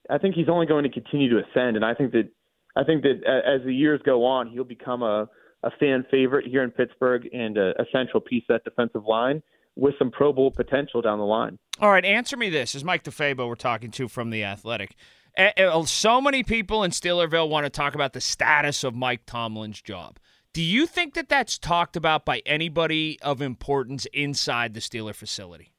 I 0.10 0.18
think 0.18 0.36
he's 0.36 0.50
only 0.50 0.66
going 0.66 0.84
to 0.84 0.90
continue 0.90 1.30
to 1.30 1.44
ascend, 1.46 1.76
and 1.76 1.86
I 1.86 1.94
think 1.94 2.12
that 2.14 2.30
I 2.76 2.84
think 2.84 3.04
that 3.04 3.22
as 3.26 3.64
the 3.66 3.74
years 3.74 4.02
go 4.06 4.26
on, 4.26 4.50
he'll 4.50 4.64
become 4.64 5.04
a 5.04 5.28
a 5.64 5.72
fan 5.80 6.06
favorite 6.12 6.46
here 6.46 6.64
in 6.64 6.72
Pittsburgh 6.72 7.28
and 7.34 7.58
a, 7.58 7.70
a 7.82 7.86
central 7.92 8.20
piece 8.20 8.44
of 8.50 8.56
that 8.56 8.70
defensive 8.70 9.06
line 9.06 9.42
with 9.76 9.96
some 9.98 10.12
Pro 10.12 10.34
Bowl 10.34 10.52
potential 10.52 11.02
down 11.02 11.20
the 11.20 11.26
line. 11.26 11.58
All 11.80 11.92
right, 11.92 12.06
answer 12.06 12.38
me 12.38 12.50
this: 12.50 12.76
Is 12.76 12.84
Mike 12.84 13.04
DeFabo 13.04 13.48
we're 13.48 13.56
talking 13.56 13.92
to 13.92 14.08
from 14.08 14.30
the 14.30 14.44
Athletic? 14.44 14.96
Eh, 15.36 15.52
eh, 15.58 15.64
oh, 15.66 15.86
so 15.86 16.22
many 16.22 16.44
people 16.44 16.84
in 16.84 16.92
Steelerville 16.92 17.50
want 17.50 17.66
to 17.66 17.70
talk 17.70 17.96
about 17.96 18.14
the 18.14 18.22
status 18.22 18.84
of 18.84 18.96
Mike 18.96 19.26
Tomlin's 19.26 19.82
job. 19.82 20.20
Do 20.54 20.62
you 20.62 20.86
think 20.86 21.16
that 21.16 21.30
that's 21.30 21.58
talked 21.58 21.96
about 21.96 22.26
by 22.26 22.44
anybody 22.46 23.20
of 23.24 23.42
importance 23.42 24.06
inside 24.14 24.76
the 24.76 24.80
Steeler 24.80 25.16
facility? 25.16 25.74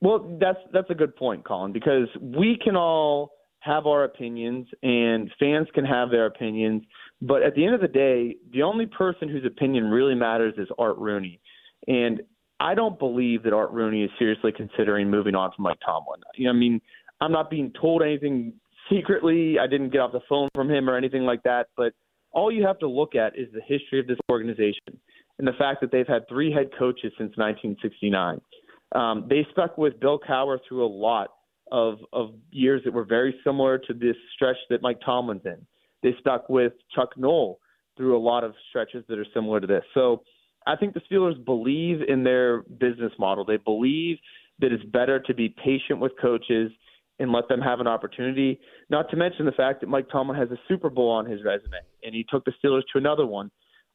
Well, 0.00 0.38
that's 0.40 0.58
that's 0.72 0.90
a 0.90 0.94
good 0.94 1.14
point, 1.14 1.44
Colin, 1.44 1.72
because 1.72 2.08
we 2.20 2.58
can 2.62 2.74
all 2.74 3.32
have 3.60 3.86
our 3.86 4.04
opinions 4.04 4.66
and 4.82 5.30
fans 5.38 5.68
can 5.74 5.84
have 5.84 6.10
their 6.10 6.26
opinions, 6.26 6.82
but 7.20 7.42
at 7.42 7.54
the 7.54 7.64
end 7.64 7.74
of 7.74 7.82
the 7.82 7.88
day, 7.88 8.36
the 8.52 8.62
only 8.62 8.86
person 8.86 9.28
whose 9.28 9.44
opinion 9.44 9.84
really 9.84 10.14
matters 10.14 10.54
is 10.56 10.68
Art 10.78 10.96
Rooney. 10.96 11.40
And 11.86 12.22
I 12.60 12.74
don't 12.74 12.98
believe 12.98 13.42
that 13.44 13.54
Art 13.54 13.70
Rooney 13.70 14.04
is 14.04 14.10
seriously 14.18 14.52
considering 14.54 15.10
moving 15.10 15.34
on 15.34 15.50
from 15.56 15.64
Mike 15.64 15.78
Tomlin. 15.84 16.20
You 16.36 16.44
know, 16.44 16.50
I 16.50 16.54
mean, 16.54 16.80
I'm 17.20 17.32
not 17.32 17.50
being 17.50 17.72
told 17.80 18.02
anything 18.02 18.52
secretly. 18.90 19.58
I 19.58 19.66
didn't 19.66 19.90
get 19.90 19.98
off 19.98 20.12
the 20.12 20.20
phone 20.28 20.50
from 20.54 20.70
him 20.70 20.88
or 20.88 20.96
anything 20.96 21.22
like 21.22 21.42
that, 21.44 21.68
but 21.76 21.94
all 22.32 22.52
you 22.52 22.64
have 22.66 22.78
to 22.80 22.88
look 22.88 23.14
at 23.14 23.38
is 23.38 23.48
the 23.52 23.62
history 23.66 23.98
of 23.98 24.06
this 24.06 24.18
organization 24.30 24.98
and 25.38 25.48
the 25.48 25.52
fact 25.58 25.80
that 25.80 25.90
they've 25.90 26.06
had 26.06 26.28
three 26.28 26.52
head 26.52 26.68
coaches 26.78 27.12
since 27.16 27.36
1969. 27.36 28.40
Um, 28.94 29.26
they 29.28 29.46
stuck 29.52 29.78
with 29.78 29.98
Bill 29.98 30.18
Cowher 30.18 30.58
through 30.68 30.84
a 30.84 30.88
lot 30.88 31.28
of 31.72 31.98
of 32.12 32.34
years 32.50 32.82
that 32.84 32.92
were 32.92 33.04
very 33.04 33.34
similar 33.44 33.78
to 33.78 33.94
this 33.94 34.16
stretch 34.34 34.56
that 34.70 34.82
Mike 34.82 34.98
Tomlin's 35.04 35.42
in. 35.44 35.64
They 36.02 36.14
stuck 36.20 36.48
with 36.48 36.72
Chuck 36.94 37.10
Noll 37.16 37.60
through 37.96 38.16
a 38.16 38.18
lot 38.18 38.44
of 38.44 38.54
stretches 38.68 39.04
that 39.08 39.18
are 39.18 39.26
similar 39.32 39.60
to 39.60 39.66
this. 39.66 39.84
So 39.94 40.22
I 40.72 40.76
think 40.76 40.94
the 40.94 41.02
Steelers 41.08 41.38
believe 41.44 41.98
in 42.14 42.24
their 42.24 42.62
business 42.62 43.12
model. 43.18 43.44
They 43.44 43.56
believe 43.72 44.16
that 44.60 44.72
it's 44.72 44.84
better 44.84 45.18
to 45.28 45.34
be 45.34 45.54
patient 45.70 45.98
with 46.04 46.12
coaches 46.20 46.70
and 47.18 47.32
let 47.32 47.46
them 47.48 47.60
have 47.60 47.80
an 47.80 47.86
opportunity. 47.86 48.60
Not 48.88 49.10
to 49.10 49.16
mention 49.16 49.44
the 49.46 49.52
fact 49.62 49.80
that 49.80 49.88
Mike 49.88 50.08
Tomlin 50.10 50.38
has 50.38 50.50
a 50.50 50.60
Super 50.68 50.90
Bowl 50.90 51.10
on 51.10 51.24
his 51.26 51.40
resume 51.50 51.80
and 52.04 52.14
he 52.14 52.24
took 52.32 52.44
the 52.44 52.52
Steelers 52.58 52.84
to 52.92 52.98
another 52.98 53.26
one. 53.26 53.50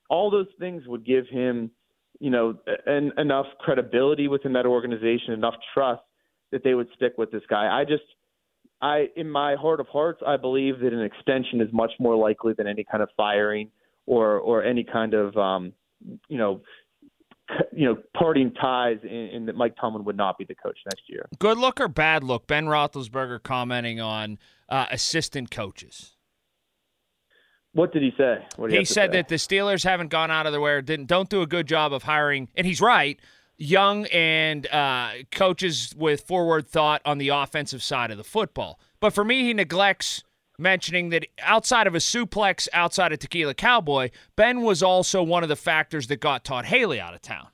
All 0.09 0.29
those 0.29 0.51
things 0.59 0.81
would 0.87 1.05
give 1.05 1.25
him– 1.29 1.71
you 2.21 2.29
know, 2.29 2.47
en- 2.87 3.11
enough 3.17 3.47
credibility 3.59 4.29
within 4.29 4.53
that 4.53 4.65
organization, 4.65 5.33
enough 5.33 5.55
trust 5.73 6.01
that 6.53 6.63
they 6.63 6.73
would 6.73 6.87
stick 6.95 7.11
with 7.17 7.29
this 7.29 7.41
guy. 7.49 7.67
I 7.67 7.83
just, 7.83 8.07
I, 8.81 9.07
in 9.17 9.29
my 9.29 9.55
heart 9.55 9.81
of 9.81 9.87
hearts, 9.87 10.21
I 10.25 10.37
believe 10.37 10.79
that 10.79 10.93
an 10.93 11.01
extension 11.01 11.59
is 11.59 11.67
much 11.73 11.91
more 11.99 12.15
likely 12.15 12.53
than 12.57 12.67
any 12.67 12.85
kind 12.89 13.03
of 13.03 13.09
firing 13.17 13.69
or 14.05 14.39
or 14.39 14.63
any 14.63 14.85
kind 14.85 15.13
of, 15.13 15.35
um, 15.35 15.73
you 16.27 16.37
know, 16.37 16.61
you 17.71 17.85
know, 17.85 17.97
parting 18.17 18.51
ties 18.53 18.97
and 19.03 19.11
in, 19.11 19.45
that 19.45 19.55
Mike 19.55 19.75
Tomlin 19.79 20.03
would 20.05 20.17
not 20.17 20.37
be 20.37 20.45
the 20.45 20.55
coach 20.55 20.77
next 20.85 21.03
year. 21.07 21.27
Good 21.37 21.57
look 21.57 21.79
or 21.79 21.87
bad 21.87 22.23
look? 22.23 22.47
Ben 22.47 22.65
Roethlisberger 22.65 23.43
commenting 23.43 23.99
on 24.01 24.39
uh, 24.69 24.87
assistant 24.91 25.51
coaches. 25.51 26.15
What 27.73 27.91
did 27.91 28.03
he 28.03 28.13
say? 28.17 28.37
Did 28.57 28.71
he, 28.71 28.77
he 28.79 28.85
said 28.85 29.11
that 29.11 29.27
the 29.27 29.35
Steelers 29.35 29.83
haven't 29.83 30.07
gone 30.07 30.31
out 30.31 30.45
of 30.45 30.53
their 30.53 30.61
way, 30.61 30.79
didn't 30.81 31.07
don't 31.07 31.29
do 31.29 31.41
a 31.41 31.47
good 31.47 31.67
job 31.67 31.91
of 31.91 32.03
hiring, 32.03 32.47
and 32.55 32.65
he's 32.65 32.81
right. 32.81 33.19
Young 33.57 34.05
and 34.07 34.65
uh, 34.67 35.11
coaches 35.31 35.93
with 35.95 36.21
forward 36.21 36.67
thought 36.67 37.01
on 37.05 37.17
the 37.17 37.29
offensive 37.29 37.83
side 37.83 38.11
of 38.11 38.17
the 38.17 38.23
football. 38.23 38.79
But 38.99 39.13
for 39.13 39.23
me, 39.23 39.43
he 39.43 39.53
neglects 39.53 40.23
mentioning 40.57 41.09
that 41.09 41.25
outside 41.39 41.87
of 41.87 41.95
a 41.95 41.99
suplex, 41.99 42.67
outside 42.73 43.11
of 43.11 43.19
Tequila 43.19 43.53
Cowboy, 43.53 44.09
Ben 44.35 44.61
was 44.61 44.81
also 44.81 45.23
one 45.23 45.43
of 45.43 45.49
the 45.49 45.55
factors 45.55 46.07
that 46.07 46.19
got 46.19 46.43
Todd 46.43 46.65
Haley 46.65 46.99
out 46.99 47.13
of 47.13 47.21
town. 47.21 47.47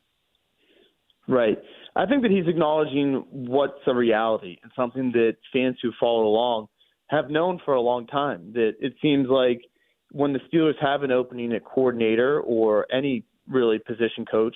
Right. 1.27 1.57
I 1.95 2.05
think 2.05 2.21
that 2.21 2.31
he's 2.31 2.47
acknowledging 2.47 3.25
what's 3.29 3.73
a 3.85 3.93
reality 3.93 4.57
and 4.63 4.71
something 4.75 5.11
that 5.13 5.37
fans 5.51 5.77
who 5.81 5.91
follow 5.99 6.23
along 6.23 6.67
have 7.07 7.29
known 7.29 7.59
for 7.65 7.73
a 7.73 7.81
long 7.81 8.07
time. 8.07 8.53
That 8.53 8.73
it 8.79 8.93
seems 9.01 9.27
like 9.29 9.61
when 10.11 10.33
the 10.33 10.39
Steelers 10.51 10.81
have 10.81 11.03
an 11.03 11.11
opening 11.11 11.53
at 11.53 11.65
coordinator 11.65 12.39
or 12.39 12.87
any 12.93 13.25
really 13.47 13.79
position 13.79 14.25
coach, 14.29 14.55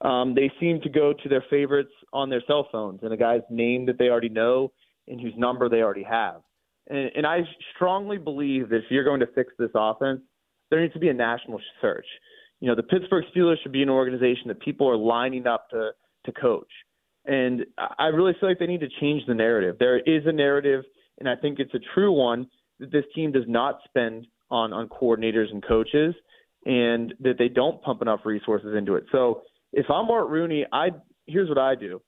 um, 0.00 0.34
they 0.34 0.50
seem 0.58 0.80
to 0.80 0.88
go 0.88 1.12
to 1.12 1.28
their 1.28 1.44
favorites 1.48 1.92
on 2.12 2.28
their 2.28 2.42
cell 2.46 2.68
phones 2.72 3.00
and 3.02 3.12
a 3.12 3.16
guy's 3.16 3.42
name 3.50 3.86
that 3.86 3.98
they 3.98 4.08
already 4.08 4.28
know 4.28 4.72
and 5.06 5.20
whose 5.20 5.34
number 5.36 5.68
they 5.68 5.82
already 5.82 6.02
have. 6.02 6.42
And, 6.88 7.10
and 7.16 7.26
I 7.26 7.40
strongly 7.74 8.18
believe 8.18 8.68
that 8.70 8.76
if 8.76 8.84
you're 8.90 9.04
going 9.04 9.20
to 9.20 9.28
fix 9.34 9.52
this 9.58 9.70
offense, 9.74 10.20
there 10.70 10.80
needs 10.80 10.94
to 10.94 11.00
be 11.00 11.08
a 11.08 11.14
national 11.14 11.60
search. 11.80 12.06
You 12.60 12.68
know, 12.68 12.74
the 12.74 12.82
Pittsburgh 12.82 13.24
Steelers 13.34 13.56
should 13.62 13.72
be 13.72 13.82
an 13.82 13.90
organization 13.90 14.44
that 14.48 14.60
people 14.60 14.88
are 14.88 14.96
lining 14.96 15.46
up 15.46 15.68
to 15.70 15.90
to 16.24 16.32
coach. 16.32 16.70
And 17.24 17.66
I 17.98 18.06
really 18.06 18.32
feel 18.38 18.48
like 18.48 18.58
they 18.58 18.66
need 18.66 18.80
to 18.80 18.88
change 19.00 19.22
the 19.26 19.34
narrative. 19.34 19.76
There 19.78 19.98
is 19.98 20.22
a 20.26 20.32
narrative, 20.32 20.84
and 21.18 21.28
I 21.28 21.36
think 21.36 21.58
it's 21.58 21.74
a 21.74 21.80
true 21.94 22.12
one, 22.12 22.46
that 22.78 22.90
this 22.92 23.04
team 23.14 23.32
does 23.32 23.44
not 23.46 23.78
spend 23.84 24.26
on 24.50 24.72
on 24.72 24.88
coordinators 24.88 25.50
and 25.50 25.64
coaches, 25.66 26.14
and 26.64 27.14
that 27.20 27.34
they 27.38 27.48
don't 27.48 27.82
pump 27.82 28.02
enough 28.02 28.20
resources 28.24 28.74
into 28.76 28.94
it. 28.94 29.04
So 29.12 29.42
if 29.72 29.86
I'm 29.90 30.10
Art 30.10 30.28
Rooney, 30.28 30.66
I 30.72 30.90
here's 31.26 31.48
what 31.48 31.58
I 31.58 31.74
do. 31.74 32.00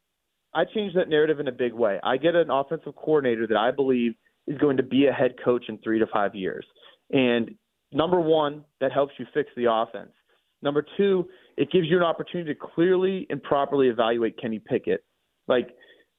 I 0.55 0.65
change 0.65 0.95
that 0.95 1.09
narrative 1.09 1.41
in 1.41 1.49
a 1.49 1.53
big 1.53 1.73
way. 1.73 1.99
I 2.03 2.17
get 2.17 2.35
an 2.37 2.51
offensive 2.51 2.95
coordinator 2.95 3.47
that 3.49 3.57
I 3.57 3.73
believe 3.73 4.15
is 4.47 4.59
going 4.59 4.77
to 4.77 4.83
be 4.83 5.07
a 5.07 5.13
head 5.13 5.35
coach 5.45 5.65
in 5.69 5.79
three 5.79 5.99
to 5.99 6.07
five 6.13 6.35
years. 6.35 6.67
And 7.11 7.55
number 7.93 8.21
one, 8.21 8.65
that 8.81 8.93
helps 8.93 9.15
you 9.19 9.27
fix 9.33 9.51
the 9.57 9.71
offense. 9.71 10.13
Number 10.63 10.85
two, 10.97 11.29
it 11.57 11.71
gives 11.71 11.87
you 11.89 11.97
an 11.97 12.03
opportunity 12.03 12.55
to 12.55 12.61
clearly 12.75 13.27
and 13.31 13.43
properly 13.43 13.89
evaluate 13.89 14.41
Kenny 14.41 14.59
Pickett. 14.59 15.05
Like 15.47 15.69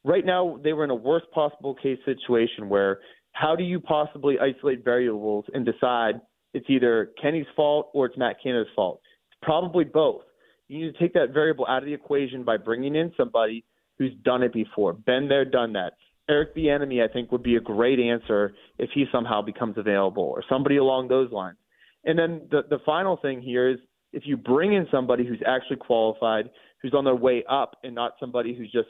right 0.04 0.26
now, 0.26 0.60
they 0.64 0.74
were 0.74 0.84
in 0.84 0.92
a 0.92 0.96
worst 0.96 1.26
possible 1.34 1.76
case 1.76 1.98
situation 2.06 2.70
where 2.70 3.00
how 3.32 3.56
do 3.56 3.64
you 3.64 3.80
possibly 3.80 4.38
isolate 4.40 4.86
variables 4.86 5.46
and 5.54 5.66
decide 5.66 6.22
it's 6.54 6.70
either 6.70 7.12
Kenny's 7.22 7.48
fault 7.56 7.90
or 7.94 8.06
it's 8.06 8.18
Matt 8.18 8.38
Canada's 8.42 8.72
fault? 8.76 9.02
It's 9.30 9.40
probably 9.42 9.84
both. 9.84 10.22
You 10.68 10.86
need 10.86 10.94
to 10.94 11.00
take 11.00 11.14
that 11.14 11.34
variable 11.34 11.66
out 11.68 11.80
of 11.80 11.86
the 11.86 11.94
equation 11.94 12.44
by 12.44 12.58
bringing 12.58 12.96
in 12.96 13.12
somebody 13.18 13.66
who's 13.98 14.14
done 14.24 14.44
it 14.44 14.54
before, 14.54 14.94
been 14.94 15.28
there, 15.28 15.46
done 15.46 15.74
that. 15.74 15.94
Eric 16.30 16.56
Bieniemy, 16.56 17.04
I 17.04 17.12
think, 17.12 17.32
would 17.32 17.44
be 17.44 17.56
a 17.56 17.62
great 17.62 18.00
answer 18.00 18.56
if 18.80 18.90
he 18.94 19.06
somehow 19.12 19.42
becomes 19.42 19.78
available, 19.78 20.24
or 20.24 20.44
somebody 20.50 20.78
along 20.78 21.08
those 21.08 21.32
lines. 21.32 21.58
And 22.04 22.18
then 22.18 22.48
the 22.50 22.64
the 22.70 22.80
final 22.86 23.18
thing 23.18 23.42
here 23.42 23.70
is 23.70 23.78
if 24.12 24.24
you 24.26 24.38
bring 24.38 24.74
in 24.74 24.88
somebody 24.92 25.26
who's 25.26 25.42
actually 25.46 25.78
qualified, 25.78 26.50
who's 26.82 26.94
on 26.94 27.04
their 27.04 27.16
way 27.16 27.44
up, 27.50 27.76
and 27.84 27.94
not 27.94 28.14
somebody 28.20 28.56
who's 28.56 28.72
just 28.72 28.88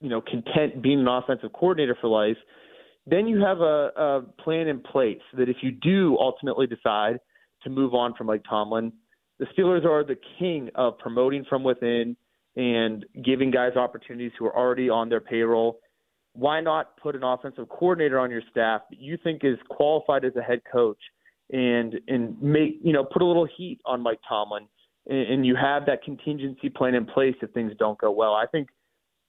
you 0.00 0.08
know 0.08 0.20
content 0.20 0.82
being 0.82 1.00
an 1.00 1.08
offensive 1.08 1.52
coordinator 1.52 1.96
for 2.00 2.08
life, 2.08 2.36
then 3.06 3.26
you 3.26 3.40
have 3.42 3.60
a, 3.60 3.90
a 3.96 4.22
plan 4.42 4.68
in 4.68 4.80
place 4.80 5.22
that 5.36 5.48
if 5.48 5.56
you 5.62 5.70
do 5.70 6.16
ultimately 6.18 6.66
decide 6.66 7.18
to 7.62 7.70
move 7.70 7.94
on 7.94 8.14
from 8.14 8.26
Mike 8.26 8.44
Tomlin, 8.48 8.92
the 9.38 9.46
Steelers 9.46 9.84
are 9.84 10.04
the 10.04 10.16
king 10.38 10.70
of 10.74 10.98
promoting 10.98 11.44
from 11.48 11.62
within 11.62 12.16
and 12.56 13.04
giving 13.24 13.50
guys 13.50 13.76
opportunities 13.76 14.32
who 14.38 14.46
are 14.46 14.56
already 14.56 14.88
on 14.88 15.08
their 15.08 15.20
payroll 15.20 15.80
why 16.34 16.60
not 16.60 16.96
put 16.96 17.14
an 17.14 17.22
offensive 17.22 17.68
coordinator 17.68 18.18
on 18.18 18.30
your 18.30 18.42
staff 18.50 18.82
that 18.90 19.00
you 19.00 19.16
think 19.22 19.44
is 19.44 19.56
qualified 19.70 20.24
as 20.24 20.34
a 20.36 20.42
head 20.42 20.60
coach 20.70 20.98
and 21.52 21.94
and 22.08 22.40
make 22.42 22.78
you 22.82 22.92
know 22.92 23.04
put 23.04 23.22
a 23.22 23.24
little 23.24 23.46
heat 23.56 23.80
on 23.86 24.00
Mike 24.00 24.20
Tomlin 24.28 24.66
and, 25.06 25.18
and 25.18 25.46
you 25.46 25.56
have 25.56 25.86
that 25.86 26.02
contingency 26.02 26.68
plan 26.68 26.94
in 26.94 27.06
place 27.06 27.34
if 27.42 27.50
things 27.52 27.72
don't 27.78 27.98
go 27.98 28.10
well. 28.10 28.34
I 28.34 28.46
think 28.46 28.68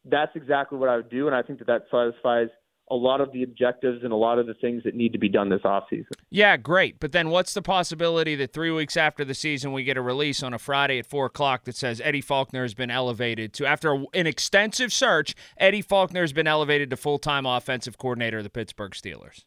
that's 0.06 0.32
exactly 0.36 0.78
what 0.78 0.90
I 0.90 0.98
would 0.98 1.10
do, 1.10 1.28
and 1.28 1.36
I 1.36 1.42
think 1.42 1.60
that 1.60 1.68
that 1.68 1.84
satisfies 1.92 2.50
a 2.92 2.96
lot 2.96 3.20
of 3.20 3.32
the 3.32 3.42
objectives 3.42 4.04
and 4.04 4.14
a 4.14 4.16
lot 4.16 4.38
of 4.38 4.46
the 4.46 4.54
things 4.56 4.84
that 4.84 4.96
need 4.96 5.12
to 5.14 5.18
be 5.18 5.28
done 5.28 5.50
this 5.50 5.62
offseason. 5.62 6.12
Yeah, 6.30 6.56
great. 6.56 7.00
But 7.00 7.14
then 7.14 7.30
what's 7.30 7.54
the 7.54 7.62
possibility 7.62 8.36
that 8.36 8.54
three 8.54 8.70
weeks 8.70 8.96
after 8.96 9.26
the 9.26 9.34
season 9.34 9.74
we 9.74 9.84
get 9.84 9.98
a 9.98 10.02
release 10.02 10.44
on 10.44 10.54
a 10.54 10.60
Friday 10.60 11.00
at 11.00 11.08
4 11.08 11.26
o'clock 11.26 11.64
that 11.64 11.76
says 11.76 12.00
Eddie 12.04 12.22
Faulkner 12.22 12.62
has 12.62 12.76
been 12.76 12.92
elevated 12.92 13.54
to, 13.54 13.66
after 13.66 14.06
an 14.14 14.28
extensive 14.28 14.94
search, 14.94 15.34
Eddie 15.58 15.82
Faulkner 15.82 16.22
has 16.22 16.34
been 16.34 16.48
elevated 16.48 16.92
to 16.92 16.98
full 16.98 17.18
time 17.18 17.46
offensive 17.46 17.98
coordinator 17.98 18.38
of 18.38 18.44
the 18.44 18.50
Pittsburgh 18.52 18.92
Steelers? 18.92 19.46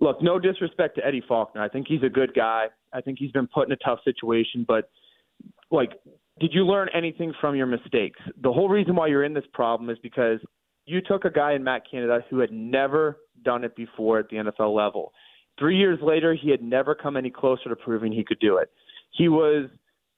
Look, 0.00 0.20
no 0.20 0.40
disrespect 0.40 0.96
to 0.96 1.06
Eddie 1.06 1.22
Faulkner. 1.28 1.62
I 1.62 1.68
think 1.68 1.86
he's 1.86 2.02
a 2.02 2.08
good 2.08 2.34
guy. 2.34 2.66
I 2.92 3.00
think 3.00 3.20
he's 3.20 3.30
been 3.30 3.46
put 3.46 3.68
in 3.68 3.72
a 3.72 3.76
tough 3.76 4.00
situation, 4.04 4.64
but 4.66 4.90
like, 5.70 5.90
did 6.40 6.52
you 6.52 6.66
learn 6.66 6.88
anything 6.92 7.32
from 7.40 7.54
your 7.54 7.66
mistakes? 7.66 8.18
The 8.42 8.52
whole 8.52 8.68
reason 8.68 8.96
why 8.96 9.06
you're 9.06 9.22
in 9.22 9.32
this 9.32 9.44
problem 9.52 9.90
is 9.90 9.98
because 10.02 10.40
you 10.86 11.00
took 11.00 11.24
a 11.24 11.30
guy 11.30 11.52
in 11.52 11.64
Matt 11.64 11.82
Canada 11.90 12.24
who 12.28 12.38
had 12.38 12.52
never 12.52 13.18
done 13.44 13.64
it 13.64 13.74
before 13.76 14.18
at 14.18 14.28
the 14.28 14.36
NFL 14.36 14.74
level. 14.74 15.12
Three 15.58 15.76
years 15.76 15.98
later, 16.02 16.34
he 16.34 16.50
had 16.50 16.62
never 16.62 16.94
come 16.94 17.16
any 17.16 17.30
closer 17.30 17.68
to 17.68 17.76
proving 17.76 18.12
he 18.12 18.24
could 18.24 18.40
do 18.40 18.56
it. 18.56 18.70
He 19.10 19.28
was, 19.28 19.68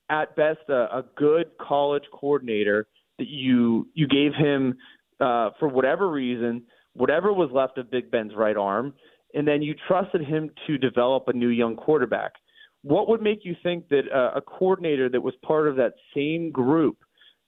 at 0.09 0.37
best, 0.37 0.61
a, 0.68 0.99
a 0.99 1.04
good 1.16 1.50
college 1.61 2.04
coordinator 2.12 2.87
that 3.18 3.28
you 3.28 3.88
you 3.94 4.06
gave 4.06 4.33
him 4.35 4.76
uh, 5.21 5.50
for 5.59 5.68
whatever 5.68 6.11
reason, 6.11 6.62
whatever 6.94 7.33
was 7.33 7.50
left 7.52 7.78
of 7.78 7.90
Big 7.90 8.11
Ben's 8.11 8.33
right 8.37 8.56
arm, 8.56 8.94
and 9.35 9.47
then 9.47 9.62
you 9.62 9.75
trusted 9.88 10.25
him 10.25 10.50
to 10.66 10.78
develop 10.78 11.25
a 11.28 11.33
new 11.33 11.49
young 11.49 11.76
quarterback. 11.76 12.33
What 12.83 13.09
would 13.09 13.23
make 13.23 13.44
you 13.44 13.56
think 13.62 13.88
that 13.88 14.02
uh, 14.14 14.37
a 14.37 14.40
coordinator 14.40 15.09
that 15.09 15.21
was 15.21 15.35
part 15.44 15.68
of 15.68 15.76
that 15.76 15.94
same 16.14 16.50
group 16.50 16.99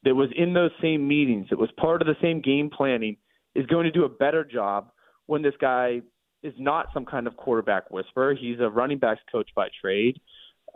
that 0.06 0.14
was 0.14 0.30
in 0.36 0.54
those 0.54 0.70
same 0.80 1.06
meetings, 1.06 1.48
that 1.50 1.58
was 1.58 1.68
part 1.76 2.00
of 2.00 2.06
the 2.06 2.14
same 2.22 2.40
game 2.40 2.70
planning, 2.70 3.16
is 3.56 3.66
going 3.66 3.84
to 3.84 3.90
do 3.90 4.04
a 4.04 4.08
better 4.08 4.44
job 4.44 4.90
when 5.26 5.42
this 5.42 5.54
guy 5.60 6.00
is 6.44 6.54
not 6.58 6.86
some 6.94 7.04
kind 7.04 7.26
of 7.26 7.36
quarterback 7.36 7.90
whisperer. 7.90 8.34
He's 8.34 8.60
a 8.60 8.70
running 8.70 8.98
backs 8.98 9.20
coach 9.30 9.50
by 9.56 9.68
trade. 9.80 10.20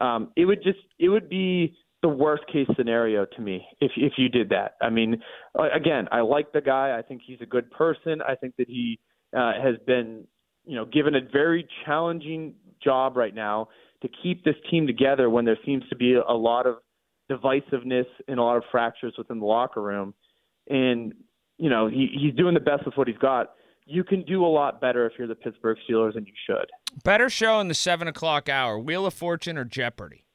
Um, 0.00 0.32
it 0.36 0.46
would 0.46 0.64
just 0.64 0.80
it 0.98 1.08
would 1.08 1.28
be 1.28 1.76
the 2.02 2.08
worst 2.08 2.42
case 2.52 2.66
scenario 2.76 3.24
to 3.24 3.40
me 3.40 3.64
if 3.80 3.92
if 3.96 4.14
you 4.16 4.28
did 4.28 4.48
that. 4.48 4.74
I 4.82 4.90
mean, 4.90 5.22
again, 5.54 6.08
I 6.10 6.22
like 6.22 6.52
the 6.52 6.60
guy. 6.60 6.98
I 6.98 7.02
think 7.02 7.22
he's 7.24 7.40
a 7.40 7.46
good 7.46 7.70
person. 7.70 8.20
I 8.26 8.34
think 8.34 8.56
that 8.58 8.68
he 8.68 8.98
uh, 9.36 9.52
has 9.62 9.76
been 9.86 10.24
you 10.64 10.74
know 10.74 10.86
given 10.86 11.14
a 11.14 11.20
very 11.32 11.68
challenging 11.84 12.54
job 12.82 13.16
right 13.16 13.34
now 13.34 13.68
to 14.02 14.08
keep 14.22 14.44
this 14.44 14.56
team 14.70 14.88
together 14.88 15.30
when 15.30 15.44
there 15.44 15.58
seems 15.64 15.86
to 15.90 15.96
be 15.96 16.14
a 16.14 16.32
lot 16.32 16.66
of 16.66 16.76
divisiveness 17.30 18.06
and 18.28 18.38
a 18.38 18.42
lot 18.42 18.56
of 18.56 18.64
fractures 18.70 19.14
within 19.16 19.38
the 19.38 19.46
locker 19.46 19.80
room. 19.80 20.14
And, 20.68 21.14
you 21.58 21.70
know, 21.70 21.88
he, 21.88 22.08
he's 22.20 22.34
doing 22.34 22.54
the 22.54 22.60
best 22.60 22.84
with 22.84 22.96
what 22.96 23.08
he's 23.08 23.18
got. 23.18 23.52
You 23.86 24.04
can 24.04 24.22
do 24.24 24.44
a 24.44 24.48
lot 24.48 24.80
better 24.80 25.06
if 25.06 25.12
you're 25.18 25.28
the 25.28 25.34
Pittsburgh 25.34 25.78
Steelers, 25.88 26.16
and 26.16 26.26
you 26.26 26.32
should. 26.46 26.66
Better 27.02 27.28
show 27.28 27.60
in 27.60 27.68
the 27.68 27.74
seven 27.74 28.06
o'clock 28.06 28.48
hour: 28.48 28.78
Wheel 28.78 29.04
of 29.04 29.14
Fortune 29.14 29.58
or 29.58 29.64
Jeopardy. 29.64 30.26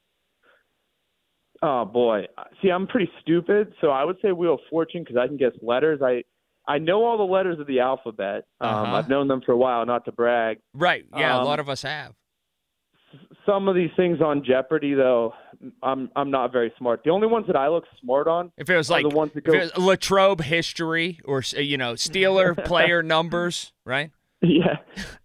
Oh 1.62 1.86
boy, 1.86 2.26
see, 2.60 2.68
I'm 2.68 2.86
pretty 2.86 3.10
stupid, 3.22 3.72
so 3.80 3.88
I 3.88 4.04
would 4.04 4.16
say 4.20 4.32
Wheel 4.32 4.54
of 4.54 4.60
Fortune 4.68 5.04
because 5.04 5.16
I 5.16 5.26
can 5.26 5.38
guess 5.38 5.52
letters. 5.62 6.00
I 6.02 6.24
I 6.68 6.76
know 6.76 7.04
all 7.04 7.16
the 7.16 7.24
letters 7.24 7.58
of 7.58 7.66
the 7.66 7.80
alphabet. 7.80 8.44
Um, 8.60 8.74
uh-huh. 8.74 8.96
I've 8.96 9.08
known 9.08 9.26
them 9.26 9.40
for 9.46 9.52
a 9.52 9.56
while, 9.56 9.86
not 9.86 10.04
to 10.04 10.12
brag. 10.12 10.58
Right? 10.74 11.06
Yeah, 11.16 11.36
um, 11.36 11.42
a 11.42 11.44
lot 11.46 11.58
of 11.58 11.70
us 11.70 11.80
have 11.80 12.12
some 13.46 13.68
of 13.68 13.74
these 13.74 13.90
things 13.96 14.20
on 14.20 14.44
Jeopardy, 14.44 14.94
though, 14.94 15.32
I'm 15.82 16.10
I'm 16.16 16.30
not 16.30 16.52
very 16.52 16.72
smart. 16.78 17.02
The 17.04 17.10
only 17.10 17.26
ones 17.26 17.46
that 17.46 17.56
I 17.56 17.68
look 17.68 17.84
smart 18.00 18.28
on, 18.28 18.52
if 18.56 18.70
it 18.70 18.76
was 18.76 18.90
like 18.90 19.08
the 19.08 19.14
ones 19.14 19.32
that 19.34 19.44
go 19.44 19.68
Latrobe 19.76 20.40
history 20.40 21.20
or 21.24 21.42
you 21.56 21.78
know 21.78 21.94
Steeler 21.94 22.64
player 22.64 23.02
numbers, 23.02 23.72
right? 23.84 24.10
Yeah, 24.42 24.76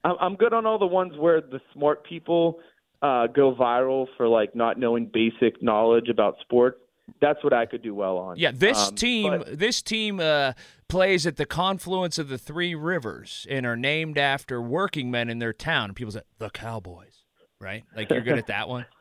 I'm 0.03 0.35
good 0.35 0.53
on 0.53 0.65
all 0.65 0.79
the 0.79 0.85
ones 0.85 1.13
where 1.17 1.41
the 1.41 1.59
smart 1.73 2.03
people 2.05 2.59
uh, 3.01 3.27
go 3.27 3.53
viral 3.53 4.07
for 4.17 4.27
like 4.27 4.55
not 4.55 4.79
knowing 4.79 5.09
basic 5.11 5.61
knowledge 5.61 6.09
about 6.09 6.35
sports. 6.41 6.77
That's 7.19 7.43
what 7.43 7.51
I 7.51 7.65
could 7.65 7.83
do 7.83 7.93
well 7.93 8.17
on. 8.17 8.37
Yeah, 8.37 8.51
this 8.53 8.87
um, 8.87 8.95
team, 8.95 9.37
but, 9.39 9.59
this 9.59 9.81
team 9.81 10.21
uh, 10.21 10.53
plays 10.87 11.27
at 11.27 11.35
the 11.35 11.45
confluence 11.45 12.17
of 12.17 12.29
the 12.29 12.37
three 12.37 12.73
rivers 12.73 13.45
and 13.49 13.65
are 13.65 13.75
named 13.75 14.17
after 14.17 14.61
working 14.61 15.11
men 15.11 15.29
in 15.29 15.39
their 15.39 15.51
town. 15.51 15.93
People 15.93 16.13
say 16.13 16.21
the 16.39 16.49
Cowboys 16.49 17.21
right? 17.61 17.83
Like 17.95 18.09
you're 18.09 18.21
good 18.21 18.37
at 18.37 18.47
that 18.47 18.67
one. 18.67 18.85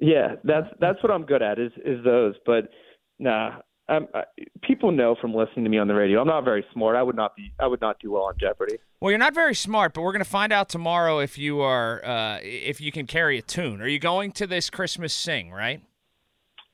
Yeah, 0.00 0.36
that's 0.44 0.68
that's 0.80 1.02
what 1.02 1.10
I'm 1.10 1.24
good 1.24 1.42
at 1.42 1.58
is 1.58 1.72
is 1.84 2.04
those. 2.04 2.34
But 2.46 2.68
nah, 3.18 3.60
um, 3.88 4.06
uh, 4.12 4.22
people 4.62 4.92
know 4.92 5.16
from 5.20 5.34
listening 5.34 5.64
to 5.64 5.70
me 5.70 5.78
on 5.78 5.88
the 5.88 5.94
radio. 5.94 6.20
I'm 6.20 6.26
not 6.26 6.44
very 6.44 6.64
smart. 6.72 6.94
I 6.94 7.02
would 7.02 7.16
not 7.16 7.34
be. 7.34 7.52
I 7.58 7.66
would 7.66 7.80
not 7.80 7.98
do 8.00 8.12
well 8.12 8.24
on 8.24 8.34
Jeopardy. 8.38 8.78
Well, 9.00 9.10
you're 9.10 9.18
not 9.18 9.34
very 9.34 9.54
smart, 9.54 9.94
but 9.94 10.02
we're 10.02 10.12
going 10.12 10.24
to 10.24 10.30
find 10.30 10.52
out 10.52 10.68
tomorrow 10.68 11.20
if 11.20 11.38
you 11.38 11.60
are 11.60 12.04
uh, 12.04 12.38
if 12.42 12.80
you 12.80 12.92
can 12.92 13.06
carry 13.06 13.38
a 13.38 13.42
tune. 13.42 13.80
Are 13.80 13.88
you 13.88 13.98
going 13.98 14.32
to 14.32 14.46
this 14.46 14.68
Christmas 14.70 15.14
sing? 15.14 15.50
Right. 15.50 15.80